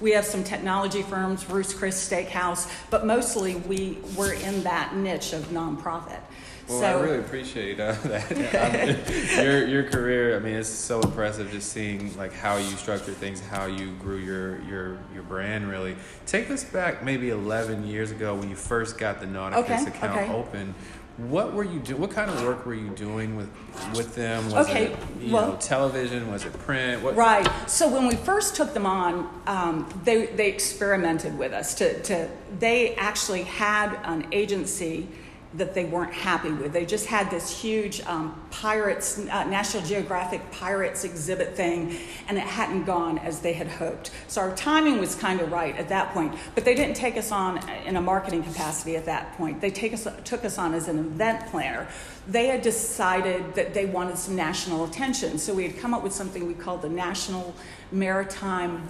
We 0.00 0.10
have 0.12 0.26
some 0.26 0.44
technology 0.44 1.02
firms, 1.02 1.48
Ruth's 1.48 1.72
Chris 1.72 2.08
Steakhouse, 2.08 2.70
but 2.90 3.06
mostly 3.06 3.56
we 3.56 3.98
we're 4.14 4.34
in 4.34 4.62
that 4.64 4.94
niche 4.94 5.32
of 5.32 5.44
nonprofit. 5.46 6.20
Well, 6.68 6.80
so, 6.80 6.86
I 6.86 7.00
really 7.00 7.18
appreciate 7.18 7.78
uh, 7.78 7.92
that. 8.04 9.36
your 9.44 9.66
your 9.66 9.84
career. 9.84 10.36
I 10.36 10.40
mean, 10.40 10.54
it's 10.54 10.68
so 10.68 11.00
impressive 11.00 11.50
just 11.52 11.72
seeing 11.72 12.16
like 12.16 12.32
how 12.32 12.56
you 12.56 12.70
structured 12.76 13.16
things, 13.16 13.40
how 13.40 13.66
you 13.66 13.92
grew 14.00 14.18
your 14.18 14.60
your 14.62 14.98
your 15.14 15.22
brand. 15.22 15.68
Really, 15.68 15.96
take 16.26 16.50
us 16.50 16.64
back 16.64 17.04
maybe 17.04 17.30
11 17.30 17.86
years 17.86 18.10
ago 18.10 18.34
when 18.34 18.50
you 18.50 18.56
first 18.56 18.98
got 18.98 19.20
the 19.20 19.26
Nauticus 19.26 19.82
okay, 19.82 19.86
account 19.86 20.20
okay. 20.22 20.32
open. 20.32 20.74
what 21.18 21.54
were 21.54 21.64
you 21.64 21.78
doing? 21.78 22.00
What 22.00 22.10
kind 22.10 22.30
of 22.30 22.42
work 22.42 22.66
were 22.66 22.74
you 22.74 22.90
doing 22.90 23.36
with 23.36 23.48
with 23.94 24.14
them? 24.16 24.44
Was 24.50 24.68
Okay, 24.68 24.86
it 24.86 24.98
you 25.20 25.32
well- 25.32 25.52
know 25.52 25.56
television? 25.58 26.30
Was 26.32 26.44
it 26.44 26.52
print? 26.60 27.00
What? 27.02 27.14
Right. 27.14 27.48
So 27.70 27.88
when 27.88 28.08
we 28.08 28.16
first 28.16 28.56
took 28.56 28.74
them 28.74 28.86
on, 28.86 29.30
um, 29.46 29.88
they, 30.04 30.26
they 30.26 30.48
experimented 30.48 31.38
with 31.38 31.52
us. 31.52 31.74
To, 31.76 32.02
to, 32.02 32.28
they 32.58 32.94
actually 32.96 33.44
had 33.44 33.98
an 34.04 34.26
agency 34.32 35.08
that 35.54 35.74
they 35.74 35.84
weren't 35.84 36.12
happy 36.12 36.50
with. 36.50 36.72
They 36.72 36.84
just 36.84 37.06
had 37.06 37.30
this 37.30 37.50
huge 37.50 38.00
um, 38.02 38.38
pirates, 38.50 39.18
uh, 39.18 39.44
National 39.44 39.82
Geographic 39.84 40.50
Pirates 40.50 41.04
exhibit 41.04 41.56
thing, 41.56 41.96
and 42.28 42.36
it 42.36 42.44
hadn't 42.44 42.84
gone 42.84 43.18
as 43.18 43.40
they 43.40 43.52
had 43.52 43.68
hoped. 43.68 44.10
So 44.28 44.40
our 44.40 44.54
timing 44.54 44.98
was 44.98 45.14
kind 45.14 45.40
of 45.40 45.52
right 45.52 45.76
at 45.76 45.88
that 45.88 46.12
point. 46.12 46.34
But 46.54 46.64
they 46.64 46.74
didn't 46.74 46.96
take 46.96 47.16
us 47.16 47.32
on 47.32 47.58
in 47.86 47.96
a 47.96 48.02
marketing 48.02 48.42
capacity 48.42 48.96
at 48.96 49.06
that 49.06 49.36
point. 49.36 49.60
They 49.60 49.70
take 49.70 49.94
us, 49.94 50.06
took 50.24 50.44
us 50.44 50.58
on 50.58 50.74
as 50.74 50.88
an 50.88 50.98
event 50.98 51.46
planner. 51.46 51.88
They 52.26 52.48
had 52.48 52.62
decided 52.62 53.54
that 53.54 53.72
they 53.72 53.86
wanted 53.86 54.18
some 54.18 54.36
national 54.36 54.84
attention. 54.84 55.38
So 55.38 55.54
we 55.54 55.62
had 55.62 55.78
come 55.78 55.94
up 55.94 56.02
with 56.02 56.12
something 56.12 56.46
we 56.46 56.54
called 56.54 56.82
the 56.82 56.88
National 56.88 57.54
Maritime 57.92 58.88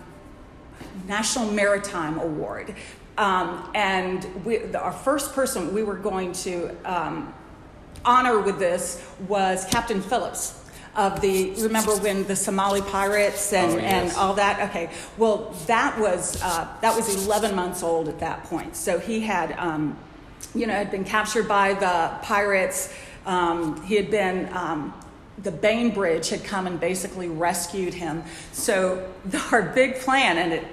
National 1.06 1.50
Maritime 1.50 2.18
Award. 2.18 2.74
Um, 3.18 3.70
and 3.74 4.44
we, 4.44 4.58
the, 4.58 4.80
our 4.80 4.92
first 4.92 5.34
person 5.34 5.72
we 5.72 5.82
were 5.82 5.96
going 5.96 6.32
to 6.32 6.76
um, 6.84 7.32
honor 8.04 8.40
with 8.40 8.58
this 8.58 9.02
was 9.26 9.64
Captain 9.66 10.02
Phillips 10.02 10.62
of 10.96 11.20
the, 11.20 11.52
remember 11.62 11.94
when 11.96 12.24
the 12.26 12.34
Somali 12.36 12.80
pirates 12.80 13.52
and, 13.52 13.72
Oh, 13.72 13.76
yes. 13.76 14.10
and 14.10 14.16
all 14.18 14.34
that? 14.34 14.70
Okay, 14.70 14.90
well, 15.18 15.54
that 15.66 15.98
was, 15.98 16.40
uh, 16.42 16.66
that 16.80 16.96
was 16.96 17.26
11 17.26 17.54
months 17.54 17.82
old 17.82 18.08
at 18.08 18.18
that 18.20 18.44
point. 18.44 18.74
So 18.76 18.98
he 18.98 19.20
had, 19.20 19.52
um, 19.58 19.96
you 20.54 20.66
know, 20.66 20.72
had 20.72 20.90
been 20.90 21.04
captured 21.04 21.46
by 21.46 21.74
the 21.74 22.12
pirates. 22.22 22.94
Um, 23.26 23.82
he 23.82 23.96
had 23.96 24.10
been, 24.10 24.50
um, 24.54 24.94
the 25.42 25.52
Bainbridge 25.52 26.30
had 26.30 26.42
come 26.44 26.66
and 26.66 26.80
basically 26.80 27.28
rescued 27.28 27.92
him. 27.92 28.24
So 28.52 29.06
our 29.52 29.62
big 29.62 29.96
plan, 29.96 30.38
and 30.38 30.52
it, 30.54 30.64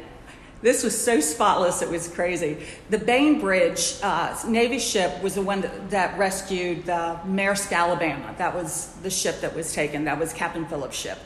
this 0.64 0.82
was 0.82 1.00
so 1.00 1.20
spotless, 1.20 1.82
it 1.82 1.90
was 1.90 2.08
crazy. 2.08 2.58
The 2.90 2.98
Bainbridge 2.98 3.96
uh, 4.02 4.34
Navy 4.48 4.80
ship 4.80 5.22
was 5.22 5.36
the 5.36 5.42
one 5.42 5.60
that, 5.60 5.90
that 5.90 6.18
rescued 6.18 6.86
the 6.86 7.20
Maersk 7.26 7.74
Alabama. 7.74 8.34
That 8.38 8.56
was 8.56 8.88
the 9.04 9.10
ship 9.10 9.42
that 9.42 9.54
was 9.54 9.74
taken. 9.74 10.06
That 10.06 10.18
was 10.18 10.32
Captain 10.32 10.66
Phillips' 10.66 10.96
ship. 10.96 11.20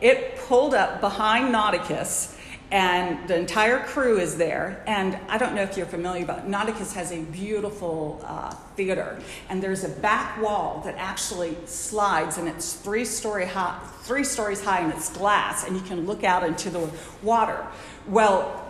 It 0.00 0.36
pulled 0.36 0.74
up 0.74 1.00
behind 1.00 1.52
Nauticus, 1.52 2.36
and 2.70 3.26
the 3.26 3.36
entire 3.36 3.80
crew 3.80 4.18
is 4.18 4.36
there. 4.36 4.80
And 4.86 5.18
I 5.28 5.38
don't 5.38 5.56
know 5.56 5.62
if 5.62 5.76
you're 5.76 5.86
familiar, 5.86 6.24
but 6.24 6.48
Nauticus 6.48 6.92
has 6.94 7.10
a 7.10 7.22
beautiful 7.22 8.20
uh, 8.24 8.50
theater, 8.76 9.18
and 9.48 9.60
there's 9.60 9.82
a 9.82 9.88
back 9.88 10.40
wall 10.40 10.82
that 10.84 10.94
actually 10.98 11.56
slides, 11.64 12.38
and 12.38 12.46
it's 12.46 12.74
three 12.74 13.04
story 13.04 13.46
high, 13.46 13.80
three 14.02 14.22
stories 14.22 14.62
high, 14.62 14.80
and 14.80 14.92
it's 14.92 15.10
glass, 15.16 15.66
and 15.66 15.74
you 15.74 15.82
can 15.82 16.06
look 16.06 16.22
out 16.22 16.44
into 16.44 16.70
the 16.70 16.88
water. 17.24 17.66
Well, 18.06 18.67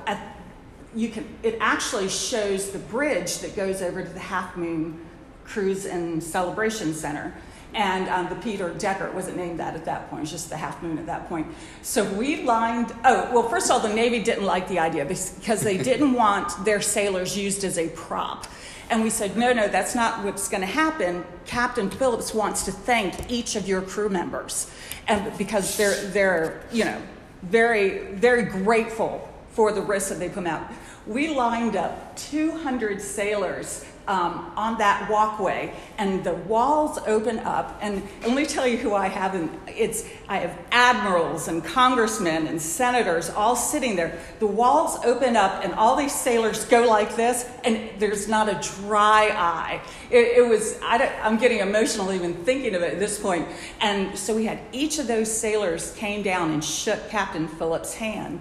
you 0.95 1.09
can. 1.09 1.27
It 1.43 1.57
actually 1.61 2.09
shows 2.09 2.71
the 2.71 2.79
bridge 2.79 3.39
that 3.39 3.55
goes 3.55 3.83
over 3.83 4.03
to 4.03 4.09
the 4.09 4.21
Half 4.21 4.57
Moone 4.57 4.99
Cruise 5.45 5.87
and 5.87 6.23
Celebration 6.23 6.95
Center. 6.95 7.35
And 7.75 8.09
um, 8.09 8.29
the 8.31 8.37
Peter 8.37 8.71
Decker 8.71 9.07
it 9.07 9.15
wasn't 9.15 9.37
named 9.37 9.61
that 9.61 9.75
at 9.75 9.85
that 9.85 10.09
point; 10.09 10.21
it 10.21 10.23
was 10.23 10.31
just 10.31 10.49
the 10.49 10.57
Half 10.57 10.83
Moone 10.83 10.99
at 10.99 11.07
that 11.07 11.29
point. 11.29 11.47
So 11.83 12.05
we 12.15 12.43
lined. 12.45 12.95
Oh, 13.05 13.31
well, 13.33 13.49
first 13.49 13.67
of 13.67 13.73
all, 13.73 13.81
the 13.81 13.95
Navy 13.95 14.23
didn't 14.23 14.45
like 14.45 14.69
the 14.69 14.79
idea 14.79 15.05
because 15.05 15.61
they 15.61 15.77
didn't 15.77 16.13
want 16.15 16.65
their 16.65 16.81
sailors 16.81 17.37
used 17.37 17.65
as 17.65 17.79
a 17.79 17.89
prop. 17.91 18.47
And 18.91 19.03
we 19.03 19.11
said, 19.11 19.37
no, 19.37 19.53
no, 19.53 19.69
that's 19.69 19.95
not 19.95 20.25
what's 20.25 20.49
going 20.49 20.63
to 20.63 20.67
happen. 20.67 21.23
Captain 21.45 21.91
Phillips 21.91 22.33
wants 22.33 22.65
to 22.65 22.73
thank 22.73 23.31
each 23.31 23.55
of 23.55 23.69
your 23.69 23.83
crew 23.83 24.09
members, 24.09 24.71
and 25.07 25.37
because 25.37 25.77
they're 25.77 26.07
they're 26.07 26.63
you 26.73 26.87
know 26.87 27.03
very 27.43 28.15
very 28.15 28.45
grateful 28.45 29.29
for 29.59 29.73
the 29.73 29.83
risk 29.83 30.11
that 30.11 30.21
they 30.21 30.29
put 30.29 30.47
out. 30.47 30.71
We 31.05 31.35
lined 31.35 31.75
up 31.75 32.17
200 32.17 33.03
sailors 33.03 33.85
um, 34.07 34.53
on 34.57 34.79
that 34.79 35.11
walkway, 35.11 35.75
and 35.99 36.23
the 36.23 36.35
walls 36.35 36.97
open 37.09 37.41
up. 37.41 37.77
And, 37.83 38.05
let 38.23 38.37
me 38.37 38.47
tell 38.47 38.69
you 38.69 38.77
who 38.77 38.95
I 38.95 39.09
have. 39.09 39.35
And 39.35 39.51
it's 39.67 40.05
I 40.29 40.39
have 40.39 40.57
admirals 40.71 41.49
and 41.49 41.65
congressmen 41.65 42.47
and 42.47 42.63
senators 42.63 43.31
all 43.31 43.57
sitting 43.57 43.97
there. 43.97 44.21
The 44.39 44.47
walls 44.47 45.05
open 45.05 45.37
up, 45.37 45.65
and 45.65 45.75
all 45.75 45.97
these 45.97 46.15
sailors 46.15 46.65
go 46.65 46.87
like 46.87 47.17
this, 47.17 47.45
and 47.65 47.91
there's 47.99 48.29
not 48.29 48.49
a 48.49 48.61
dry 48.79 49.31
eye. 49.35 49.81
It, 50.09 50.39
it 50.39 50.49
was 50.49 50.79
I 50.85 51.05
I'm 51.21 51.37
getting 51.37 51.59
emotional 51.59 52.13
even 52.13 52.33
thinking 52.45 52.77
of 52.77 52.83
it 52.83 52.93
at 52.93 53.01
this 53.01 53.19
point. 53.19 53.49
And 53.81 54.17
so 54.17 54.37
we 54.37 54.45
had 54.45 54.61
each 54.71 55.01
of 55.01 55.09
those 55.09 55.29
sailors 55.29 55.93
came 55.97 56.23
down 56.23 56.53
and 56.53 56.65
shook 56.65 57.11
Captain 57.11 57.49
Phillips' 57.49 57.95
hand. 57.95 58.41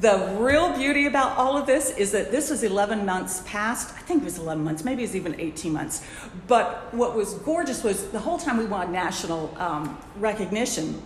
The 0.00 0.36
real 0.38 0.76
beauty 0.76 1.06
about 1.06 1.36
all 1.36 1.56
of 1.56 1.66
this 1.66 1.90
is 1.96 2.12
that 2.12 2.30
this 2.30 2.50
was 2.50 2.62
11 2.62 3.04
months 3.04 3.42
past. 3.46 3.94
I 3.96 4.00
think 4.00 4.22
it 4.22 4.24
was 4.24 4.38
11 4.38 4.64
months, 4.64 4.84
maybe 4.84 5.02
it 5.02 5.06
was 5.06 5.16
even 5.16 5.38
18 5.38 5.72
months. 5.72 6.02
But 6.46 6.92
what 6.92 7.14
was 7.14 7.34
gorgeous 7.34 7.84
was 7.84 8.08
the 8.08 8.18
whole 8.18 8.38
time 8.38 8.56
we 8.56 8.66
wanted 8.66 8.92
national 8.92 9.54
um, 9.58 9.98
recognition. 10.16 11.02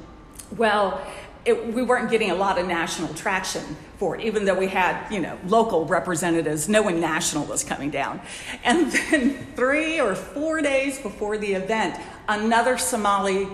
Well, 0.57 1.01
it, 1.45 1.73
we 1.73 1.83
weren't 1.83 2.11
getting 2.11 2.31
a 2.31 2.35
lot 2.35 2.59
of 2.59 2.67
national 2.67 3.15
traction 3.15 3.63
for 3.99 4.17
it, 4.17 4.25
even 4.25 4.45
though 4.45 4.59
we 4.59 4.69
had, 4.69 5.11
you 5.11 5.21
know, 5.21 5.39
local 5.47 5.87
representatives. 5.87 6.69
No 6.69 6.83
one 6.83 7.01
national 7.01 7.45
was 7.47 7.65
coming 7.65 7.91
down. 7.91 8.21
And 8.65 8.93
then 8.93 9.47
three 9.57 10.01
or 10.01 10.15
four 10.15 10.61
days 10.61 10.99
before 10.99 11.39
the 11.39 11.55
event, 11.55 12.01
another 12.29 12.79
Somali 12.79 13.49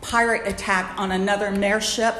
pirate 0.00 0.46
attack 0.46 0.98
on 0.98 1.12
another 1.12 1.50
Maersk 1.50 1.94
ship. 1.94 2.14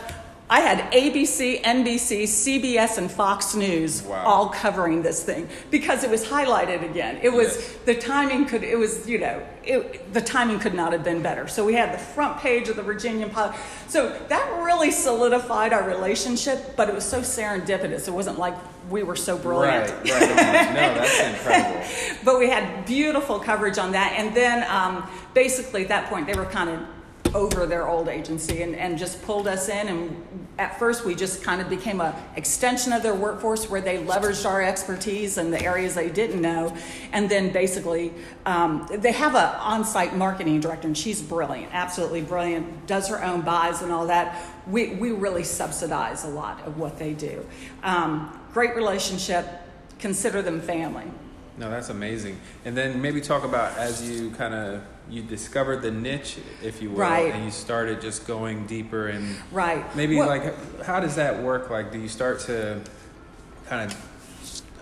I 0.51 0.61
had 0.61 0.91
ABC, 0.93 1.63
NBC, 1.63 2.23
CBS, 2.25 2.97
and 2.97 3.11
Fox 3.11 3.55
News 3.55 4.03
Wow. 4.03 4.25
all 4.25 4.49
covering 4.49 5.03
this 5.03 5.23
thing 5.23 5.47
because 5.71 6.05
it 6.05 6.11
was 6.11 6.25
highlighted 6.25 6.83
again. 6.91 7.19
It 7.23 7.31
was 7.33 7.57
Yes. 7.57 7.75
the 7.85 7.95
timing 7.95 8.47
could 8.47 8.65
it 8.65 8.79
was 8.79 9.07
you 9.07 9.19
know 9.19 9.43
it, 9.63 10.13
the 10.15 10.23
timing 10.23 10.59
could 10.59 10.73
not 10.73 10.93
have 10.93 11.05
been 11.05 11.21
better. 11.23 11.49
So 11.49 11.65
we 11.67 11.75
had 11.75 11.93
the 11.93 11.99
front 11.99 12.39
page 12.39 12.69
of 12.71 12.77
the 12.77 12.83
Virginian 12.83 13.29
Pilot. 13.29 13.55
So 13.89 14.19
that 14.29 14.63
really 14.65 14.91
solidified 14.91 15.75
our 15.75 15.87
relationship, 15.87 16.75
but 16.77 16.89
it 16.89 16.95
was 16.95 17.05
so 17.05 17.21
serendipitous. 17.21 18.09
It 18.09 18.13
wasn't 18.13 18.39
like 18.39 18.55
we 18.89 19.03
were 19.03 19.17
so 19.17 19.37
brilliant. 19.37 19.91
Right, 19.91 20.11
right. 20.13 20.21
No, 20.31 20.95
that's 20.95 21.21
incredible. 21.41 21.83
But 22.25 22.39
we 22.39 22.49
had 22.49 22.87
beautiful 22.87 23.39
coverage 23.39 23.77
on 23.77 23.93
that. 23.93 24.15
And 24.17 24.35
then 24.35 24.65
um, 24.71 25.07
basically 25.35 25.83
at 25.83 25.89
that 25.89 26.09
point, 26.09 26.27
they 26.27 26.33
were 26.35 26.47
kind 26.47 26.71
of 26.71 27.35
over 27.35 27.67
their 27.67 27.87
old 27.87 28.09
agency 28.09 28.63
and, 28.63 28.75
and 28.75 28.97
just 28.97 29.21
pulled 29.23 29.47
us 29.47 29.69
in. 29.69 29.89
And 29.89 30.38
at 30.59 30.77
first, 30.77 31.05
we 31.05 31.15
just 31.15 31.43
kind 31.45 31.61
of 31.61 31.71
became 31.71 32.01
an 32.01 32.13
extension 32.35 32.93
of 32.93 33.03
their 33.03 33.15
workforce 33.15 33.71
where 33.71 33.81
they 33.81 34.03
leveraged 34.03 34.45
our 34.45 34.61
expertise 34.61 35.39
in 35.39 35.53
the 35.53 35.63
areas 35.63 35.95
they 35.95 36.11
didn't 36.11 36.43
know. 36.43 36.77
And 37.13 37.31
then 37.31 37.53
basically, 37.53 38.13
um, 38.45 38.89
they 38.91 39.13
have 39.13 39.37
an 39.37 39.55
on 39.61 39.85
site 39.85 40.17
marketing 40.17 40.59
director, 40.59 40.89
and 40.89 40.99
she's 40.99 41.23
brilliant, 41.23 41.73
absolutely 41.73 42.23
brilliant, 42.23 42.89
does 42.89 43.09
her 43.09 43.23
own 43.23 43.43
buys 43.43 43.83
and 43.83 43.93
all 43.93 44.09
that. 44.09 44.45
We, 44.67 44.95
we 44.97 45.13
really 45.13 45.45
subsidize 45.45 46.25
a 46.25 46.29
lot 46.29 46.61
of 46.67 46.77
what 46.77 46.99
they 46.99 47.15
do. 47.15 47.47
Um, 47.85 48.37
great 48.53 48.75
relationship, 48.75 49.47
consider 50.01 50.43
them 50.43 50.61
family. 50.61 51.05
No, 51.57 51.71
that's 51.71 51.89
amazing. 51.89 52.41
And 52.65 52.77
then 52.77 53.01
maybe 53.01 53.21
talk 53.21 53.45
about 53.45 53.77
as 53.79 54.09
you 54.09 54.31
kind 54.33 54.55
of 54.55 54.83
you 55.11 55.23
discovered 55.23 55.81
the 55.83 55.91
niche, 55.91 56.37
if 56.63 56.83
you 56.83 56.91
will, 56.91 56.99
Right. 56.99 57.33
and 57.33 57.45
you 57.45 57.51
started 57.51 58.01
just 58.01 58.27
going 58.27 58.67
deeper 58.67 59.09
and 59.09 59.37
Right. 59.51 59.85
maybe 59.97 60.17
Well- 60.17 60.29
like 60.29 60.83
how 60.85 61.01
does 61.01 61.17
that 61.17 61.41
work? 61.43 61.71
Like, 61.71 61.93
do 61.93 61.99
you 61.99 62.09
start 62.09 62.41
to 62.41 62.81
kind 63.69 63.91
of, 63.91 63.97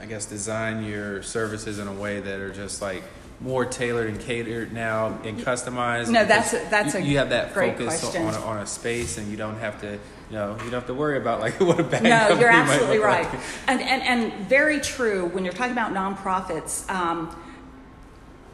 I 0.01 0.07
guess, 0.07 0.25
design 0.27 0.85
your 0.85 1.23
services 1.23 1.79
in 1.79 1.87
a 1.89 1.93
way 1.93 2.21
that 2.21 2.41
are 2.41 2.51
just 2.51 2.83
like 2.83 3.03
more 3.41 3.65
tailored 3.67 4.09
and 4.09 4.19
catered 4.19 4.73
now 4.73 5.19
and 5.25 5.39
customized? 5.39 6.09
No, 6.09 6.25
that's 6.25 6.53
a- 6.55 6.67
that's 6.71 6.95
you, 6.95 7.01
a 7.01 7.03
you 7.03 7.19
have 7.19 7.31
that 7.31 7.55
focus 7.55 8.01
question. 8.01 8.27
on 8.27 8.35
a, 8.35 8.41
on 8.41 8.59
a 8.59 8.67
space, 8.67 9.19
and 9.19 9.29
you 9.31 9.37
don't 9.37 9.59
have 9.61 9.81
to. 9.83 9.99
You 10.29 10.35
know, 10.39 10.55
you 10.59 10.65
don't 10.65 10.73
have 10.81 10.87
to 10.89 10.95
worry 10.95 11.19
about 11.19 11.39
like 11.41 11.61
what 11.61 11.79
a 11.79 11.85
bag 11.85 12.03
No, 12.03 12.37
you're 12.41 12.49
absolutely 12.49 12.99
right. 12.99 13.33
like. 13.33 13.41
And, 13.69 13.81
and, 13.81 14.03
and 14.03 14.49
very 14.49 14.81
true 14.81 15.27
when 15.27 15.45
you're 15.45 15.53
talking 15.55 15.71
about 15.73 15.93
nonprofits. 15.95 16.89
Um, 16.91 17.31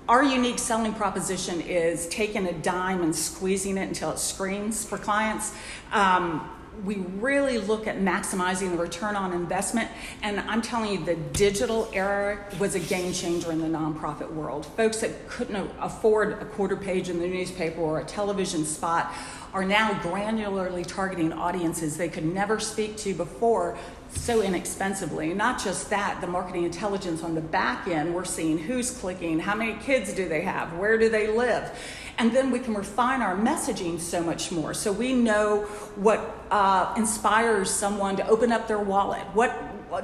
our 0.08 0.24
unique 0.24 0.58
selling 0.58 0.92
proposition 0.94 1.60
is 1.60 2.08
taking 2.08 2.46
a 2.46 2.52
dime 2.52 3.02
and 3.02 3.14
squeezing 3.14 3.78
it 3.78 3.88
until 3.88 4.10
it 4.10 4.18
screams 4.18 4.84
for 4.84 4.98
clients. 4.98 5.54
Um, 5.92 6.50
we 6.84 6.96
really 6.96 7.58
look 7.58 7.86
at 7.86 7.98
maximizing 7.98 8.70
the 8.70 8.78
return 8.78 9.14
on 9.14 9.32
investment. 9.32 9.90
And 10.22 10.40
I'm 10.40 10.62
telling 10.62 10.90
you, 10.90 11.04
the 11.04 11.14
digital 11.14 11.88
era 11.92 12.44
was 12.58 12.74
a 12.74 12.80
game 12.80 13.12
changer 13.12 13.52
in 13.52 13.60
the 13.60 13.66
nonprofit 13.66 14.30
world. 14.32 14.66
Folks 14.66 15.00
that 15.00 15.28
couldn't 15.28 15.70
afford 15.78 16.32
a 16.42 16.44
quarter 16.46 16.76
page 16.76 17.08
in 17.08 17.18
the 17.20 17.28
newspaper 17.28 17.80
or 17.80 18.00
a 18.00 18.04
television 18.04 18.64
spot, 18.64 19.12
are 19.52 19.64
now 19.64 19.90
granularly 20.00 20.86
targeting 20.86 21.32
audiences 21.32 21.96
they 21.96 22.08
could 22.08 22.24
never 22.24 22.58
speak 22.58 22.96
to 22.96 23.14
before 23.14 23.76
so 24.10 24.40
inexpensively. 24.42 25.32
Not 25.34 25.62
just 25.62 25.90
that, 25.90 26.20
the 26.20 26.26
marketing 26.26 26.64
intelligence 26.64 27.22
on 27.22 27.34
the 27.34 27.40
back 27.40 27.86
end, 27.86 28.14
we're 28.14 28.24
seeing 28.24 28.58
who's 28.58 28.90
clicking, 28.90 29.38
how 29.38 29.54
many 29.54 29.74
kids 29.80 30.12
do 30.14 30.28
they 30.28 30.42
have, 30.42 30.72
where 30.78 30.96
do 30.98 31.08
they 31.08 31.28
live. 31.28 31.70
And 32.18 32.32
then 32.32 32.50
we 32.50 32.58
can 32.58 32.74
refine 32.74 33.22
our 33.22 33.36
messaging 33.36 33.98
so 33.98 34.22
much 34.22 34.52
more. 34.52 34.74
So 34.74 34.92
we 34.92 35.12
know 35.12 35.62
what 35.96 36.20
uh, 36.50 36.94
inspires 36.96 37.70
someone 37.70 38.16
to 38.16 38.26
open 38.28 38.52
up 38.52 38.68
their 38.68 38.78
wallet, 38.78 39.22
what 39.34 39.50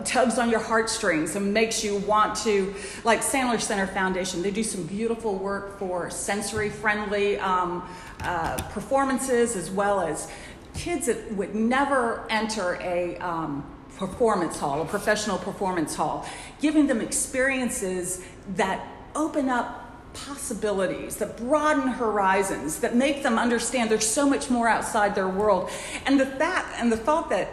tugs 0.05 0.39
on 0.39 0.51
your 0.51 0.61
heartstrings 0.61 1.37
and 1.37 1.53
makes 1.53 1.83
you 1.83 1.97
want 1.99 2.37
to, 2.37 2.75
like 3.05 3.21
Sandler 3.21 3.61
Center 3.61 3.87
Foundation, 3.87 4.43
they 4.43 4.51
do 4.51 4.63
some 4.63 4.85
beautiful 4.85 5.35
work 5.35 5.79
for 5.79 6.11
sensory 6.11 6.69
friendly 6.69 7.39
um, 7.39 7.89
uh, 8.21 8.57
performances 8.71 9.57
as 9.57 9.71
well 9.71 10.01
as 10.01 10.31
kids 10.75 11.07
that 11.07 11.33
would 11.33 11.55
never 11.55 12.27
enter 12.31 12.79
a 12.83 13.17
um, 13.19 13.65
performance 13.97 14.59
hall, 14.59 14.83
a 14.83 14.85
professional 14.85 15.39
performance 15.39 15.95
hall, 15.95 16.29
giving 16.61 16.87
them 16.87 17.01
experiences 17.01 18.23
that 18.55 18.87
open 19.15 19.49
up 19.49 19.78
possibilities, 20.27 21.17
that 21.17 21.37
broaden 21.37 21.89
horizons, 21.89 22.81
that 22.81 22.95
make 22.95 23.23
them 23.23 23.39
understand 23.39 23.91
there's 23.91 24.07
so 24.07 24.29
much 24.29 24.51
more 24.51 24.69
outside 24.69 25.15
their 25.15 25.29
world. 25.29 25.71
And 26.07 26.19
the 26.19 26.27
fact 26.27 26.75
and 26.79 26.91
the 26.91 26.97
thought 26.97 27.31
that 27.31 27.49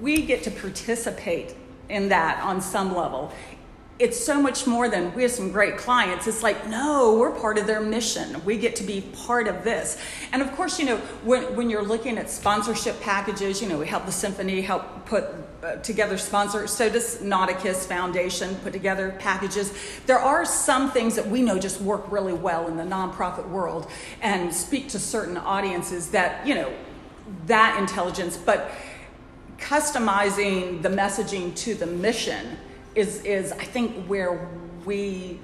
we 0.00 0.22
get 0.22 0.42
to 0.44 0.50
participate 0.50 1.54
in 1.88 2.08
that 2.08 2.42
on 2.42 2.60
some 2.60 2.94
level 2.94 3.32
it's 3.98 4.22
so 4.22 4.40
much 4.40 4.66
more 4.66 4.88
than 4.90 5.14
we 5.14 5.22
have 5.22 5.30
some 5.30 5.50
great 5.50 5.78
clients. 5.78 6.26
It's 6.26 6.42
like, 6.42 6.68
no, 6.68 7.16
we're 7.18 7.30
part 7.30 7.56
of 7.56 7.66
their 7.66 7.80
mission. 7.80 8.44
We 8.44 8.58
get 8.58 8.76
to 8.76 8.82
be 8.82 9.00
part 9.00 9.48
of 9.48 9.64
this. 9.64 9.98
And 10.32 10.42
of 10.42 10.52
course, 10.52 10.78
you 10.78 10.84
know, 10.84 10.98
when, 11.24 11.56
when 11.56 11.70
you're 11.70 11.82
looking 11.82 12.18
at 12.18 12.28
sponsorship 12.28 13.00
packages, 13.00 13.62
you 13.62 13.68
know, 13.68 13.78
we 13.78 13.86
help 13.86 14.04
the 14.04 14.12
symphony 14.12 14.60
help 14.60 15.06
put 15.06 15.24
uh, 15.62 15.76
together 15.76 16.18
sponsors. 16.18 16.70
So 16.72 16.90
does 16.90 17.18
Nauticus 17.18 17.86
Foundation 17.86 18.54
put 18.56 18.74
together 18.74 19.16
packages. 19.18 19.72
There 20.04 20.18
are 20.18 20.44
some 20.44 20.90
things 20.90 21.16
that 21.16 21.26
we 21.26 21.40
know 21.40 21.58
just 21.58 21.80
work 21.80 22.04
really 22.12 22.34
well 22.34 22.68
in 22.68 22.76
the 22.76 22.84
nonprofit 22.84 23.48
world 23.48 23.90
and 24.20 24.52
speak 24.52 24.88
to 24.90 24.98
certain 24.98 25.38
audiences 25.38 26.10
that, 26.10 26.46
you 26.46 26.54
know, 26.54 26.70
that 27.46 27.78
intelligence, 27.78 28.36
but 28.36 28.70
customizing 29.56 30.82
the 30.82 30.88
messaging 30.90 31.56
to 31.56 31.74
the 31.74 31.86
mission 31.86 32.58
is, 32.96 33.24
is 33.24 33.52
I 33.52 33.64
think 33.64 34.06
where 34.06 34.48
we 34.84 35.38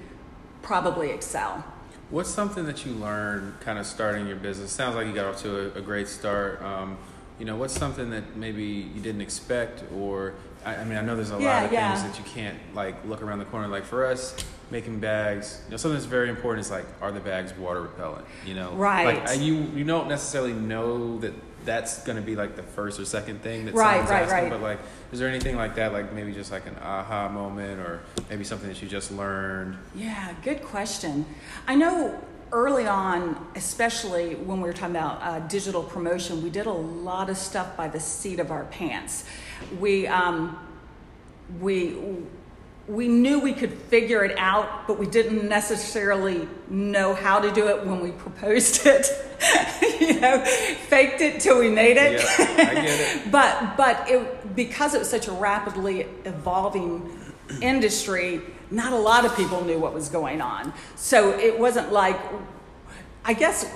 probably 0.63 1.11
excel. 1.11 1.65
What's 2.11 2.31
something 2.31 2.65
that 2.67 2.85
you 2.85 2.93
learned 2.93 3.61
kind 3.61 3.79
of 3.79 3.87
starting 3.87 4.27
your 4.27 4.37
business? 4.37 4.71
Sounds 4.73 4.97
like 4.97 5.07
you 5.07 5.13
got 5.13 5.27
off 5.27 5.43
to 5.43 5.75
a, 5.75 5.79
a 5.79 5.81
great 5.81 6.09
start. 6.09 6.61
Um, 6.63 6.99
you 7.39 7.45
know, 7.47 7.57
what's 7.57 7.75
something 7.75 8.11
that 8.11 8.37
maybe 8.37 8.65
you 8.65 9.01
didn't 9.01 9.21
expect 9.21 9.85
or 9.95 10.35
I, 10.65 10.77
I 10.77 10.85
mean, 10.85 10.97
I 10.97 11.03
know 11.03 11.17
there's 11.17 11.31
a 11.31 11.41
yeah, 11.41 11.55
lot 11.55 11.67
of 11.67 11.73
yeah. 11.73 11.95
things 11.95 12.11
that 12.11 12.19
you 12.19 12.31
can't 12.31 12.59
like 12.75 13.05
look 13.05 13.23
around 13.23 13.39
the 13.41 13.45
corner. 13.47 13.69
Like 13.69 13.85
for 13.85 14.07
us, 14.07 14.37
making 14.71 15.01
bags, 15.01 15.61
you 15.65 15.73
know, 15.73 15.77
something 15.77 15.97
that's 15.97 16.07
very 16.07 16.29
important 16.29 16.65
is 16.65 16.71
like, 16.71 16.87
are 17.01 17.13
the 17.13 17.21
bags 17.21 17.53
water 17.55 17.83
repellent? 17.83 18.27
You 18.47 18.55
know, 18.55 18.73
right? 18.73 19.27
Like 19.27 19.41
you, 19.41 19.55
you 19.75 19.85
don't 19.85 20.09
necessarily 20.09 20.53
know 20.53 21.19
that 21.19 21.35
that's 21.65 22.03
going 22.05 22.17
to 22.17 22.23
be 22.23 22.37
like 22.37 22.57
the 22.57 22.63
first 22.63 22.99
or 22.99 23.05
second 23.05 23.43
thing 23.43 23.65
that 23.67 23.75
right, 23.75 23.99
someone's 23.99 24.11
right, 24.11 24.23
asking. 24.23 24.39
Right. 24.39 24.51
But 24.51 24.63
like, 24.63 24.79
is 25.13 25.19
there 25.19 25.29
anything 25.29 25.57
like 25.57 25.75
that? 25.77 25.93
Like 25.93 26.13
maybe 26.13 26.33
just 26.33 26.51
like 26.51 26.67
an 26.67 26.77
aha 26.83 27.29
moment, 27.29 27.81
or 27.81 28.03
maybe 28.29 28.45
something 28.45 28.69
that 28.69 28.81
you 28.83 28.89
just 28.89 29.11
learned? 29.13 29.77
Yeah, 29.95 30.35
good 30.43 30.63
question. 30.63 31.27
I 31.67 31.75
know 31.75 32.21
early 32.53 32.87
on, 32.87 33.47
especially 33.57 34.35
when 34.35 34.61
we 34.61 34.65
were 34.65 34.75
talking 34.75 34.97
about 34.97 35.23
uh, 35.23 35.39
digital 35.49 35.83
promotion, 35.83 36.43
we 36.43 36.51
did 36.51 36.67
a 36.67 36.73
lot 36.73 37.31
of 37.31 37.37
stuff 37.37 37.77
by 37.77 37.89
the 37.89 38.01
seat 38.01 38.39
of 38.39 38.51
our 38.51 38.65
pants. 38.65 39.25
We 39.81 40.07
um, 40.07 40.59
we 41.61 41.97
we 42.89 43.07
knew 43.07 43.39
we 43.39 43.53
could 43.53 43.73
figure 43.73 44.25
it 44.25 44.37
out, 44.39 44.87
but 44.87 44.99
we 44.99 45.07
didn't 45.07 45.49
necessarily 45.49 46.49
know 46.69 47.15
how 47.15 47.39
to 47.39 47.53
do 47.53 47.69
it 47.69 47.87
when 47.87 48.01
we 48.01 48.11
proposed 48.11 48.83
it. 48.87 49.07
you 50.01 50.21
know, 50.21 50.45
faked 50.45 51.21
it 51.21 51.41
till 51.41 51.59
we 51.59 51.69
made 51.69 51.97
it. 51.97 52.21
Yeah, 52.21 52.47
I 52.49 52.75
get 52.75 53.27
it. 53.27 53.31
but 53.31 53.77
but 53.77 54.11
it, 54.11 54.57
because 54.57 54.95
it 54.95 54.99
was 54.99 55.11
such 55.11 55.29
a 55.29 55.33
rapidly 55.33 56.03
evolving 56.25 57.19
industry, 57.61 58.41
not 58.71 58.93
a 58.93 58.99
lot 58.99 59.25
of 59.25 59.37
people 59.37 59.65
knew 59.65 59.79
what 59.79 59.95
was 59.95 60.09
going 60.09 60.41
on. 60.41 60.73
So 60.97 61.39
it 61.39 61.59
wasn't 61.59 61.93
like, 61.93 62.19
I 63.25 63.35
guess 63.35 63.73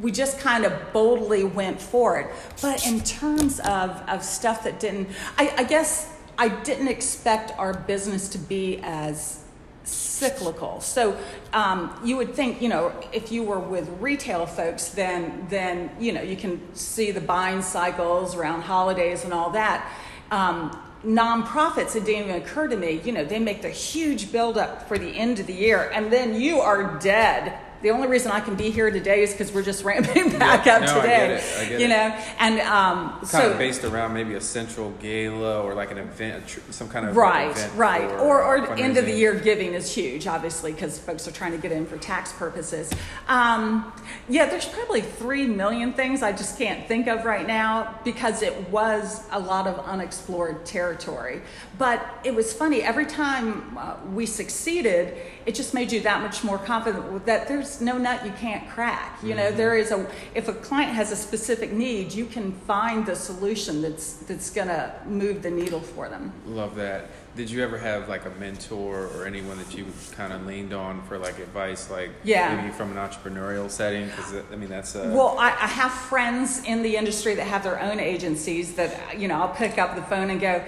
we 0.00 0.10
just 0.10 0.40
kind 0.40 0.64
of 0.64 0.92
boldly 0.92 1.44
went 1.44 1.80
for 1.80 2.18
it. 2.18 2.30
But 2.62 2.86
in 2.86 3.00
terms 3.00 3.60
of, 3.60 4.02
of 4.08 4.24
stuff 4.24 4.64
that 4.64 4.80
didn't, 4.80 5.08
I, 5.36 5.54
I 5.58 5.64
guess 5.64 6.13
I 6.38 6.48
didn't 6.48 6.88
expect 6.88 7.52
our 7.58 7.74
business 7.74 8.28
to 8.30 8.38
be 8.38 8.80
as 8.82 9.44
cyclical. 9.84 10.80
So 10.80 11.16
um, 11.52 11.98
you 12.04 12.16
would 12.16 12.34
think, 12.34 12.60
you 12.62 12.68
know, 12.68 12.92
if 13.12 13.30
you 13.30 13.42
were 13.42 13.58
with 13.58 13.88
retail 14.00 14.46
folks, 14.46 14.88
then 14.88 15.46
then 15.50 15.90
you 16.00 16.12
know 16.12 16.22
you 16.22 16.36
can 16.36 16.74
see 16.74 17.10
the 17.10 17.20
buying 17.20 17.62
cycles 17.62 18.34
around 18.34 18.62
holidays 18.62 19.24
and 19.24 19.32
all 19.32 19.50
that. 19.50 19.90
Um, 20.30 20.80
nonprofits, 21.04 21.94
it 21.94 22.04
didn't 22.06 22.30
even 22.30 22.42
occur 22.42 22.66
to 22.68 22.76
me. 22.76 23.00
You 23.04 23.12
know, 23.12 23.24
they 23.24 23.38
make 23.38 23.62
the 23.62 23.70
huge 23.70 24.32
buildup 24.32 24.88
for 24.88 24.98
the 24.98 25.10
end 25.10 25.38
of 25.38 25.46
the 25.46 25.52
year, 25.52 25.90
and 25.92 26.12
then 26.12 26.40
you 26.40 26.60
are 26.60 26.98
dead 26.98 27.58
the 27.84 27.90
only 27.90 28.08
reason 28.08 28.32
I 28.32 28.40
can 28.40 28.54
be 28.54 28.70
here 28.70 28.90
today 28.90 29.22
is 29.22 29.32
because 29.32 29.52
we're 29.52 29.62
just 29.62 29.84
ramping 29.84 30.38
back 30.38 30.64
yeah, 30.64 30.76
up 30.76 30.80
no, 30.80 31.02
today. 31.02 31.14
I 31.14 31.26
get 31.26 31.30
it. 31.30 31.58
I 31.58 31.68
get 31.68 31.80
you 31.80 31.86
it. 31.86 31.88
know, 31.90 32.24
and 32.38 32.60
um, 32.60 33.10
kind 33.10 33.26
so 33.26 33.52
of 33.52 33.58
based 33.58 33.84
around 33.84 34.14
maybe 34.14 34.34
a 34.34 34.40
central 34.40 34.92
gala 34.92 35.60
or 35.60 35.74
like 35.74 35.90
an 35.90 35.98
event, 35.98 36.58
some 36.70 36.88
kind 36.88 37.06
of 37.06 37.14
right, 37.14 37.50
event 37.50 37.72
right, 37.76 38.10
or 38.20 38.42
or 38.42 38.70
uh, 38.70 38.76
end 38.76 38.96
of 38.96 39.04
the 39.04 39.12
year 39.12 39.34
giving 39.34 39.74
is 39.74 39.94
huge, 39.94 40.26
obviously, 40.26 40.72
because 40.72 40.98
folks 40.98 41.28
are 41.28 41.30
trying 41.30 41.52
to 41.52 41.58
get 41.58 41.72
in 41.72 41.84
for 41.84 41.98
tax 41.98 42.32
purposes. 42.32 42.90
Um, 43.28 43.92
yeah, 44.30 44.46
there's 44.46 44.66
probably 44.66 45.02
three 45.02 45.46
million 45.46 45.92
things 45.92 46.22
I 46.22 46.32
just 46.32 46.56
can't 46.56 46.88
think 46.88 47.06
of 47.06 47.26
right 47.26 47.46
now 47.46 48.00
because 48.02 48.40
it 48.40 48.70
was 48.70 49.24
a 49.30 49.38
lot 49.38 49.66
of 49.66 49.78
unexplored 49.80 50.64
territory. 50.64 51.42
But 51.76 52.02
it 52.24 52.34
was 52.34 52.50
funny 52.50 52.80
every 52.80 53.04
time 53.04 53.76
uh, 53.76 53.96
we 54.14 54.24
succeeded, 54.24 55.18
it 55.44 55.54
just 55.54 55.74
made 55.74 55.92
you 55.92 56.00
that 56.00 56.22
much 56.22 56.42
more 56.42 56.56
confident 56.56 57.26
that 57.26 57.46
there's 57.46 57.73
no 57.80 57.98
nut 57.98 58.24
you 58.24 58.32
can't 58.32 58.68
crack. 58.68 59.18
You 59.22 59.34
know, 59.34 59.48
mm-hmm. 59.48 59.56
there 59.56 59.76
is 59.76 59.90
a 59.90 60.06
if 60.34 60.48
a 60.48 60.52
client 60.52 60.92
has 60.92 61.12
a 61.12 61.16
specific 61.16 61.72
need, 61.72 62.12
you 62.12 62.26
can 62.26 62.52
find 62.52 63.06
the 63.06 63.16
solution 63.16 63.82
that's 63.82 64.14
that's 64.14 64.50
going 64.50 64.68
to 64.68 64.94
move 65.06 65.42
the 65.42 65.50
needle 65.50 65.80
for 65.80 66.08
them. 66.08 66.32
Love 66.46 66.74
that. 66.76 67.10
Did 67.36 67.50
you 67.50 67.64
ever 67.64 67.76
have 67.78 68.08
like 68.08 68.26
a 68.26 68.30
mentor 68.30 69.08
or 69.08 69.26
anyone 69.26 69.58
that 69.58 69.76
you 69.76 69.86
kind 70.12 70.32
of 70.32 70.46
leaned 70.46 70.72
on 70.72 71.02
for 71.02 71.18
like 71.18 71.38
advice, 71.38 71.90
like 71.90 72.10
yeah. 72.22 72.54
maybe 72.54 72.72
from 72.72 72.96
an 72.96 72.96
entrepreneurial 72.96 73.68
setting? 73.68 74.06
Because 74.06 74.34
I 74.52 74.56
mean, 74.56 74.68
that's 74.68 74.94
a 74.94 75.08
well, 75.08 75.36
I, 75.38 75.48
I 75.48 75.66
have 75.66 75.92
friends 75.92 76.62
in 76.64 76.82
the 76.82 76.96
industry 76.96 77.34
that 77.34 77.46
have 77.46 77.64
their 77.64 77.80
own 77.80 77.98
agencies 77.98 78.74
that 78.74 79.18
you 79.18 79.28
know 79.28 79.40
I'll 79.40 79.54
pick 79.54 79.78
up 79.78 79.96
the 79.96 80.02
phone 80.02 80.30
and 80.30 80.40
go. 80.40 80.64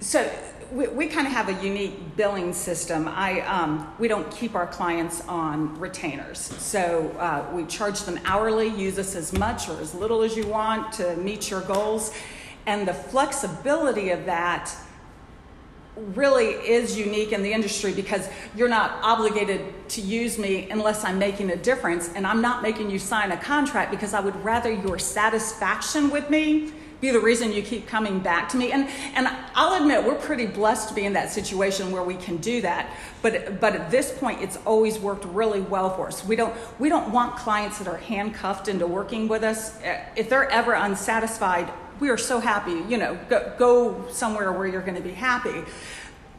So 0.00 0.30
we, 0.72 0.86
we 0.88 1.06
kind 1.06 1.26
of 1.26 1.32
have 1.32 1.48
a 1.48 1.64
unique 1.64 2.16
billing 2.16 2.52
system. 2.52 3.08
I, 3.08 3.40
um, 3.42 3.92
we 3.98 4.08
don't 4.08 4.30
keep 4.30 4.54
our 4.54 4.66
clients 4.66 5.26
on 5.26 5.78
retainers. 5.78 6.38
So 6.38 7.08
uh, 7.18 7.46
we 7.54 7.64
charge 7.64 8.02
them 8.02 8.20
hourly, 8.24 8.68
use 8.68 8.98
us 8.98 9.14
as 9.14 9.32
much 9.32 9.68
or 9.68 9.80
as 9.80 9.94
little 9.94 10.22
as 10.22 10.36
you 10.36 10.46
want 10.46 10.92
to 10.94 11.16
meet 11.16 11.50
your 11.50 11.62
goals. 11.62 12.12
And 12.66 12.86
the 12.86 12.94
flexibility 12.94 14.10
of 14.10 14.26
that 14.26 14.74
really 15.96 16.46
is 16.46 16.96
unique 16.96 17.32
in 17.32 17.42
the 17.42 17.52
industry 17.52 17.92
because 17.92 18.28
you're 18.54 18.68
not 18.68 18.98
obligated 19.02 19.88
to 19.88 20.00
use 20.00 20.38
me 20.38 20.68
unless 20.70 21.02
I'm 21.02 21.18
making 21.18 21.50
a 21.50 21.56
difference. 21.56 22.10
And 22.14 22.26
I'm 22.26 22.42
not 22.42 22.62
making 22.62 22.90
you 22.90 22.98
sign 22.98 23.32
a 23.32 23.36
contract 23.36 23.90
because 23.90 24.14
I 24.14 24.20
would 24.20 24.36
rather 24.44 24.70
your 24.70 24.98
satisfaction 24.98 26.10
with 26.10 26.30
me 26.30 26.72
be 27.00 27.10
the 27.10 27.20
reason 27.20 27.52
you 27.52 27.62
keep 27.62 27.86
coming 27.86 28.20
back 28.20 28.48
to 28.50 28.56
me. 28.56 28.72
And 28.72 28.88
and 29.14 29.28
I'll 29.54 29.80
admit 29.80 30.04
we're 30.04 30.14
pretty 30.14 30.46
blessed 30.46 30.88
to 30.88 30.94
be 30.94 31.04
in 31.04 31.12
that 31.12 31.30
situation 31.30 31.90
where 31.90 32.02
we 32.02 32.16
can 32.16 32.38
do 32.38 32.60
that. 32.62 32.90
But 33.22 33.60
but 33.60 33.74
at 33.74 33.90
this 33.90 34.16
point 34.18 34.42
it's 34.42 34.56
always 34.64 34.98
worked 34.98 35.24
really 35.26 35.60
well 35.60 35.94
for 35.94 36.08
us. 36.08 36.24
We 36.24 36.36
don't 36.36 36.54
we 36.78 36.88
don't 36.88 37.12
want 37.12 37.36
clients 37.36 37.78
that 37.78 37.88
are 37.88 37.98
handcuffed 37.98 38.68
into 38.68 38.86
working 38.86 39.28
with 39.28 39.42
us. 39.42 39.78
If 40.16 40.28
they're 40.28 40.50
ever 40.50 40.72
unsatisfied, 40.72 41.70
we 42.00 42.10
are 42.10 42.18
so 42.18 42.38
happy, 42.38 42.84
you 42.88 42.96
know, 42.96 43.18
go, 43.28 43.52
go 43.58 44.08
somewhere 44.10 44.52
where 44.52 44.66
you're 44.66 44.82
going 44.82 44.96
to 44.96 45.02
be 45.02 45.12
happy. 45.12 45.64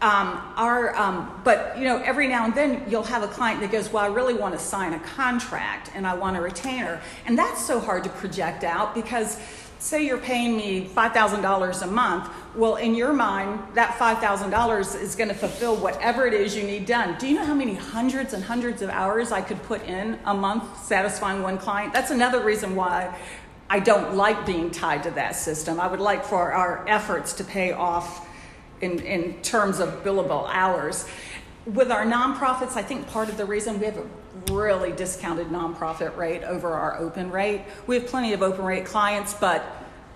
Um, 0.01 0.41
our, 0.55 0.95
um, 0.95 1.41
but 1.43 1.77
you 1.77 1.83
know, 1.83 1.97
every 1.97 2.29
now 2.29 2.45
and 2.45 2.55
then 2.55 2.85
you'll 2.89 3.03
have 3.03 3.21
a 3.21 3.27
client 3.27 3.59
that 3.59 3.69
goes, 3.69 3.91
"Well, 3.91 4.01
I 4.01 4.07
really 4.07 4.33
want 4.33 4.57
to 4.57 4.59
sign 4.59 4.93
a 4.93 4.99
contract 4.99 5.91
and 5.93 6.07
I 6.07 6.13
want 6.13 6.37
a 6.37 6.41
retainer," 6.41 7.01
and 7.25 7.37
that's 7.37 7.65
so 7.65 7.81
hard 7.81 8.05
to 8.05 8.09
project 8.09 8.63
out 8.63 8.95
because 8.95 9.37
say 9.79 10.05
you're 10.05 10.17
paying 10.17 10.57
me 10.57 10.85
$5,000 10.93 11.81
a 11.81 11.87
month. 11.87 12.29
Well, 12.53 12.75
in 12.75 12.95
your 12.95 13.13
mind, 13.13 13.61
that 13.75 13.97
$5,000 13.97 15.01
is 15.01 15.15
going 15.15 15.29
to 15.29 15.33
fulfill 15.33 15.77
whatever 15.77 16.27
it 16.27 16.33
is 16.33 16.55
you 16.55 16.63
need 16.63 16.85
done. 16.85 17.17
Do 17.17 17.27
you 17.27 17.35
know 17.35 17.45
how 17.45 17.53
many 17.53 17.75
hundreds 17.75 18.33
and 18.33 18.43
hundreds 18.43 18.81
of 18.81 18.89
hours 18.89 19.31
I 19.31 19.41
could 19.41 19.63
put 19.63 19.81
in 19.83 20.19
a 20.25 20.33
month 20.33 20.83
satisfying 20.83 21.41
one 21.41 21.57
client? 21.57 21.93
That's 21.93 22.11
another 22.11 22.43
reason 22.43 22.75
why 22.75 23.17
I 23.69 23.79
don't 23.79 24.15
like 24.15 24.45
being 24.45 24.69
tied 24.69 25.03
to 25.03 25.11
that 25.11 25.35
system. 25.35 25.79
I 25.79 25.87
would 25.87 26.01
like 26.01 26.25
for 26.25 26.51
our 26.51 26.87
efforts 26.87 27.33
to 27.33 27.43
pay 27.45 27.71
off 27.71 28.27
in, 28.81 28.99
in 28.99 29.41
terms 29.41 29.79
of 29.79 30.03
billable 30.03 30.47
hours. 30.51 31.05
With 31.73 31.91
our 31.91 32.05
nonprofits, 32.05 32.75
I 32.75 32.81
think 32.81 33.07
part 33.07 33.29
of 33.29 33.37
the 33.37 33.45
reason 33.45 33.79
we 33.79 33.85
have 33.85 33.97
a 33.97 34.05
really 34.53 34.91
discounted 34.91 35.47
nonprofit 35.47 36.15
rate 36.17 36.43
over 36.43 36.69
our 36.69 36.97
open 36.97 37.29
rate. 37.29 37.61
We 37.85 37.95
have 37.95 38.07
plenty 38.07 38.33
of 38.33 38.41
open 38.41 38.65
rate 38.65 38.85
clients, 38.85 39.33
but 39.35 39.63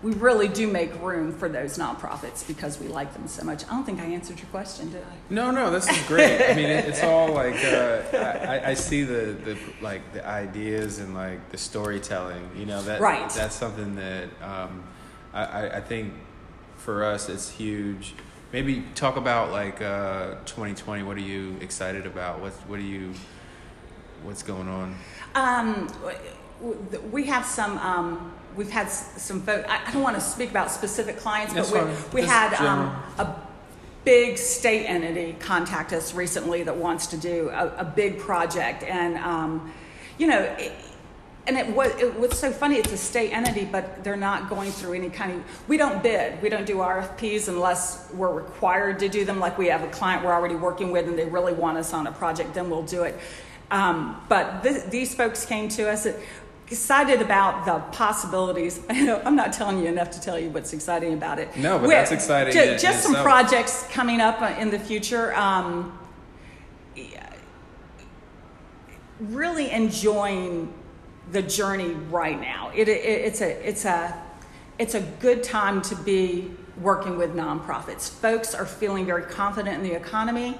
we 0.01 0.13
really 0.13 0.47
do 0.47 0.67
make 0.67 0.99
room 1.01 1.31
for 1.31 1.47
those 1.47 1.77
nonprofits 1.77 2.45
because 2.47 2.79
we 2.79 2.87
like 2.87 3.13
them 3.13 3.27
so 3.27 3.43
much. 3.43 3.65
I 3.65 3.69
don't 3.69 3.83
think 3.85 3.99
I 4.01 4.05
answered 4.05 4.39
your 4.39 4.47
question, 4.47 4.89
did 4.91 5.01
I? 5.03 5.15
No, 5.29 5.51
no, 5.51 5.69
this 5.69 5.87
is 5.87 6.01
great. 6.07 6.41
I 6.49 6.53
mean, 6.55 6.65
it, 6.69 6.85
it's 6.85 7.03
all 7.03 7.31
like 7.33 7.55
uh, 7.63 8.01
I, 8.13 8.71
I 8.71 8.73
see 8.73 9.03
the, 9.03 9.35
the 9.45 9.57
like 9.81 10.11
the 10.13 10.25
ideas 10.27 10.99
and 10.99 11.13
like 11.13 11.49
the 11.51 11.57
storytelling. 11.57 12.49
You 12.57 12.65
know 12.65 12.81
that 12.83 12.99
Right. 12.99 13.29
That's 13.29 13.55
something 13.55 13.95
that 13.95 14.29
um, 14.41 14.83
I, 15.33 15.43
I- 15.43 15.77
I 15.77 15.81
think 15.81 16.13
for 16.77 17.03
us 17.03 17.29
it's 17.29 17.49
huge. 17.49 18.13
Maybe 18.53 18.83
talk 18.93 19.17
about 19.17 19.51
like 19.51 19.81
uh, 19.81 20.35
2020. 20.45 21.01
What 21.01 21.17
are 21.17 21.21
you 21.21 21.57
excited 21.59 22.05
about? 22.05 22.39
What 22.39 22.53
what 22.67 22.77
are 22.77 22.83
you 22.83 23.15
what's 24.21 24.43
going 24.43 24.67
on? 24.67 24.95
Um, 25.33 25.87
w- 25.87 26.17
w- 26.61 27.09
we 27.11 27.25
have 27.25 27.47
some. 27.47 27.79
Um, 27.79 28.31
we've 28.55 28.69
had 28.69 28.89
some 28.89 29.41
folks. 29.41 29.67
I 29.67 29.81
I 29.87 29.91
don't 29.91 30.03
want 30.03 30.17
to 30.17 30.21
speak 30.21 30.51
about 30.51 30.69
specific 30.69 31.17
clients, 31.17 31.55
That's 31.55 31.71
but 31.71 31.87
we, 32.13 32.21
we 32.21 32.27
had 32.27 32.53
um, 32.63 32.95
a 33.17 33.35
big 34.05 34.37
state 34.37 34.85
entity 34.85 35.35
contact 35.39 35.91
us 35.91 36.13
recently 36.13 36.61
that 36.61 36.77
wants 36.77 37.07
to 37.07 37.17
do 37.17 37.49
a, 37.49 37.77
a 37.77 37.83
big 37.83 38.19
project, 38.19 38.83
and 38.83 39.17
um, 39.17 39.73
you 40.19 40.27
know. 40.27 40.41
It, 40.41 40.71
and 41.45 41.57
it 41.57 41.67
was 41.75 41.91
it 41.99 42.17
was 42.19 42.37
so 42.37 42.51
funny. 42.51 42.75
It's 42.77 42.91
a 42.93 42.97
state 42.97 43.31
entity, 43.31 43.65
but 43.65 44.03
they're 44.03 44.15
not 44.15 44.49
going 44.49 44.71
through 44.71 44.93
any 44.93 45.09
kind 45.09 45.33
of. 45.33 45.67
We 45.69 45.77
don't 45.77 46.01
bid. 46.01 46.41
We 46.41 46.49
don't 46.49 46.65
do 46.65 46.77
RFPs 46.77 47.47
unless 47.49 48.09
we're 48.13 48.31
required 48.33 48.99
to 48.99 49.09
do 49.09 49.25
them. 49.25 49.39
Like 49.39 49.57
we 49.57 49.67
have 49.67 49.83
a 49.83 49.87
client 49.89 50.23
we're 50.23 50.33
already 50.33 50.55
working 50.55 50.91
with, 50.91 51.07
and 51.07 51.17
they 51.17 51.25
really 51.25 51.53
want 51.53 51.77
us 51.77 51.93
on 51.93 52.07
a 52.07 52.11
project, 52.11 52.53
then 52.53 52.69
we'll 52.69 52.83
do 52.83 53.03
it. 53.03 53.19
Um, 53.71 54.21
but 54.29 54.63
th- 54.63 54.85
these 54.85 55.13
folks 55.15 55.45
came 55.45 55.67
to 55.69 55.89
us 55.89 56.07
excited 56.67 57.21
about 57.21 57.65
the 57.65 57.79
possibilities. 57.95 58.79
I 58.89 59.01
know 59.05 59.21
I'm 59.25 59.35
not 59.35 59.51
telling 59.51 59.79
you 59.79 59.85
enough 59.87 60.11
to 60.11 60.21
tell 60.21 60.39
you 60.39 60.49
what's 60.49 60.71
exciting 60.73 61.13
about 61.13 61.39
it. 61.39 61.55
No, 61.57 61.77
but 61.77 61.87
We're- 61.87 61.99
that's 61.99 62.11
exciting 62.11 62.53
ju- 62.53 62.61
in- 62.61 62.69
in 62.73 62.79
Just 62.79 63.03
some 63.03 63.11
itself. 63.13 63.25
projects 63.25 63.85
coming 63.91 64.21
up 64.21 64.41
uh, 64.41 64.55
in 64.59 64.69
the 64.69 64.79
future. 64.79 65.33
Um, 65.35 65.99
really 69.19 69.71
enjoying 69.71 70.73
the 71.31 71.41
journey 71.41 71.93
right 71.93 72.39
now. 72.39 72.71
It, 72.75 72.87
it, 72.87 73.03
it's 73.05 73.41
a 73.41 73.67
it's 73.67 73.85
a 73.85 74.21
it's 74.79 74.95
a 74.95 75.01
good 75.01 75.43
time 75.43 75.81
to 75.83 75.95
be 75.95 76.51
working 76.81 77.17
with 77.17 77.35
nonprofits. 77.35 78.09
Folks 78.09 78.55
are 78.55 78.65
feeling 78.65 79.05
very 79.05 79.23
confident 79.23 79.77
in 79.77 79.83
the 79.83 79.95
economy. 79.95 80.57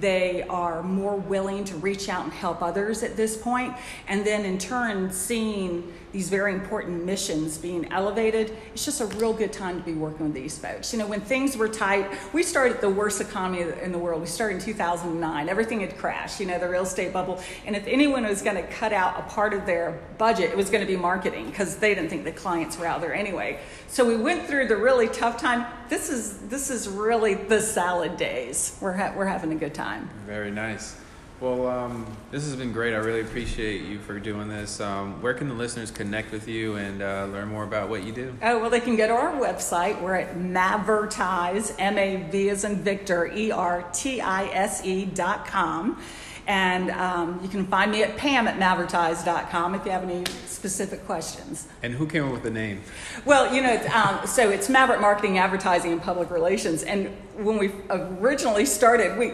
They 0.00 0.42
are 0.42 0.82
more 0.82 1.16
willing 1.16 1.64
to 1.64 1.76
reach 1.76 2.08
out 2.08 2.24
and 2.24 2.32
help 2.32 2.62
others 2.62 3.02
at 3.02 3.16
this 3.16 3.36
point, 3.36 3.74
and 4.08 4.26
then 4.26 4.44
in 4.44 4.58
turn 4.58 5.12
seeing 5.12 5.92
these 6.14 6.28
very 6.28 6.54
important 6.54 7.04
missions 7.04 7.58
being 7.58 7.90
elevated. 7.92 8.56
It's 8.72 8.84
just 8.84 9.00
a 9.00 9.06
real 9.06 9.32
good 9.32 9.52
time 9.52 9.80
to 9.80 9.84
be 9.84 9.94
working 9.94 10.26
with 10.26 10.34
these 10.34 10.56
folks. 10.56 10.92
You 10.92 11.00
know, 11.00 11.08
when 11.08 11.20
things 11.20 11.56
were 11.56 11.68
tight, 11.68 12.08
we 12.32 12.44
started 12.44 12.80
the 12.80 12.88
worst 12.88 13.20
economy 13.20 13.66
in 13.82 13.90
the 13.90 13.98
world. 13.98 14.20
We 14.20 14.28
started 14.28 14.58
in 14.58 14.62
2009. 14.62 15.48
Everything 15.48 15.80
had 15.80 15.98
crashed. 15.98 16.38
You 16.38 16.46
know, 16.46 16.58
the 16.60 16.68
real 16.68 16.84
estate 16.84 17.12
bubble. 17.12 17.42
And 17.66 17.74
if 17.74 17.84
anyone 17.88 18.22
was 18.24 18.42
going 18.42 18.54
to 18.54 18.62
cut 18.62 18.92
out 18.92 19.18
a 19.18 19.22
part 19.22 19.54
of 19.54 19.66
their 19.66 20.00
budget, 20.16 20.50
it 20.50 20.56
was 20.56 20.70
going 20.70 20.86
to 20.86 20.86
be 20.86 20.96
marketing 20.96 21.46
because 21.46 21.78
they 21.78 21.96
didn't 21.96 22.10
think 22.10 22.22
the 22.22 22.30
clients 22.30 22.78
were 22.78 22.86
out 22.86 23.00
there 23.00 23.12
anyway. 23.12 23.58
So 23.88 24.06
we 24.06 24.16
went 24.16 24.46
through 24.46 24.68
the 24.68 24.76
really 24.76 25.08
tough 25.08 25.40
time. 25.40 25.66
This 25.88 26.10
is 26.10 26.38
this 26.48 26.70
is 26.70 26.88
really 26.88 27.34
the 27.34 27.60
salad 27.60 28.16
days. 28.16 28.78
We're 28.80 28.92
ha- 28.92 29.12
we're 29.16 29.26
having 29.26 29.50
a 29.52 29.56
good 29.56 29.73
time. 29.74 30.08
Very 30.26 30.50
nice. 30.50 30.96
Well, 31.40 31.66
um, 31.66 32.06
this 32.30 32.44
has 32.44 32.54
been 32.56 32.72
great. 32.72 32.94
I 32.94 32.98
really 32.98 33.20
appreciate 33.20 33.82
you 33.82 33.98
for 33.98 34.18
doing 34.20 34.48
this. 34.48 34.80
Um, 34.80 35.20
where 35.20 35.34
can 35.34 35.48
the 35.48 35.54
listeners 35.54 35.90
connect 35.90 36.32
with 36.32 36.46
you 36.48 36.76
and 36.76 37.02
uh, 37.02 37.26
learn 37.26 37.48
more 37.48 37.64
about 37.64 37.90
what 37.90 38.04
you 38.04 38.12
do? 38.12 38.34
Oh, 38.40 38.60
well, 38.60 38.70
they 38.70 38.80
can 38.80 38.96
go 38.96 39.06
to 39.08 39.12
our 39.12 39.32
website. 39.32 40.00
We're 40.00 40.14
at 40.14 40.36
Mavertise, 40.38 41.74
M 41.78 41.98
A 41.98 42.28
V 42.30 42.48
as 42.50 42.64
in 42.64 42.76
Victor, 42.76 43.26
E 43.26 43.50
R 43.50 43.84
T 43.92 44.20
I 44.20 44.46
S 44.46 44.84
E 44.86 45.04
dot 45.04 45.46
com. 45.46 46.00
And 46.46 46.90
um, 46.90 47.40
you 47.42 47.48
can 47.48 47.66
find 47.66 47.90
me 47.90 48.02
at 48.02 48.16
pam 48.16 48.46
at 48.46 48.58
mavertise.com 48.58 49.74
if 49.74 49.84
you 49.84 49.90
have 49.90 50.02
any 50.02 50.24
specific 50.46 51.06
questions. 51.06 51.68
And 51.82 51.94
who 51.94 52.06
came 52.06 52.24
up 52.24 52.32
with 52.32 52.42
the 52.42 52.50
name? 52.50 52.82
Well, 53.24 53.54
you 53.54 53.62
know, 53.62 53.76
um, 53.94 54.26
so 54.26 54.50
it's 54.50 54.68
Maverick 54.68 55.00
Marketing, 55.00 55.38
Advertising, 55.38 55.92
and 55.92 56.02
Public 56.02 56.30
Relations. 56.30 56.82
And 56.82 57.08
when 57.36 57.58
we 57.58 57.72
originally 57.90 58.66
started, 58.66 59.18
we 59.18 59.32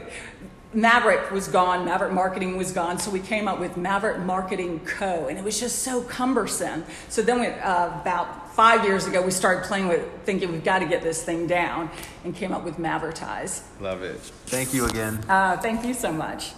Maverick 0.72 1.32
was 1.32 1.48
gone, 1.48 1.84
Maverick 1.84 2.12
Marketing 2.12 2.56
was 2.56 2.70
gone, 2.70 2.96
so 2.98 3.10
we 3.10 3.18
came 3.18 3.48
up 3.48 3.58
with 3.58 3.76
Maverick 3.76 4.20
Marketing 4.20 4.78
Co. 4.80 5.26
And 5.26 5.36
it 5.36 5.42
was 5.42 5.58
just 5.58 5.80
so 5.80 6.02
cumbersome. 6.02 6.84
So 7.08 7.22
then, 7.22 7.40
we, 7.40 7.48
uh, 7.48 8.00
about 8.00 8.54
five 8.54 8.84
years 8.84 9.06
ago, 9.06 9.20
we 9.20 9.32
started 9.32 9.64
playing 9.64 9.88
with 9.88 10.06
thinking 10.24 10.52
we've 10.52 10.62
got 10.62 10.78
to 10.78 10.86
get 10.86 11.02
this 11.02 11.24
thing 11.24 11.48
down, 11.48 11.90
and 12.24 12.36
came 12.36 12.52
up 12.52 12.64
with 12.64 12.78
Mavertise. 12.78 13.64
Love 13.80 14.02
it. 14.02 14.20
Thank 14.46 14.72
you 14.72 14.86
again. 14.86 15.18
Uh, 15.28 15.56
thank 15.56 15.84
you 15.84 15.94
so 15.94 16.12
much. 16.12 16.52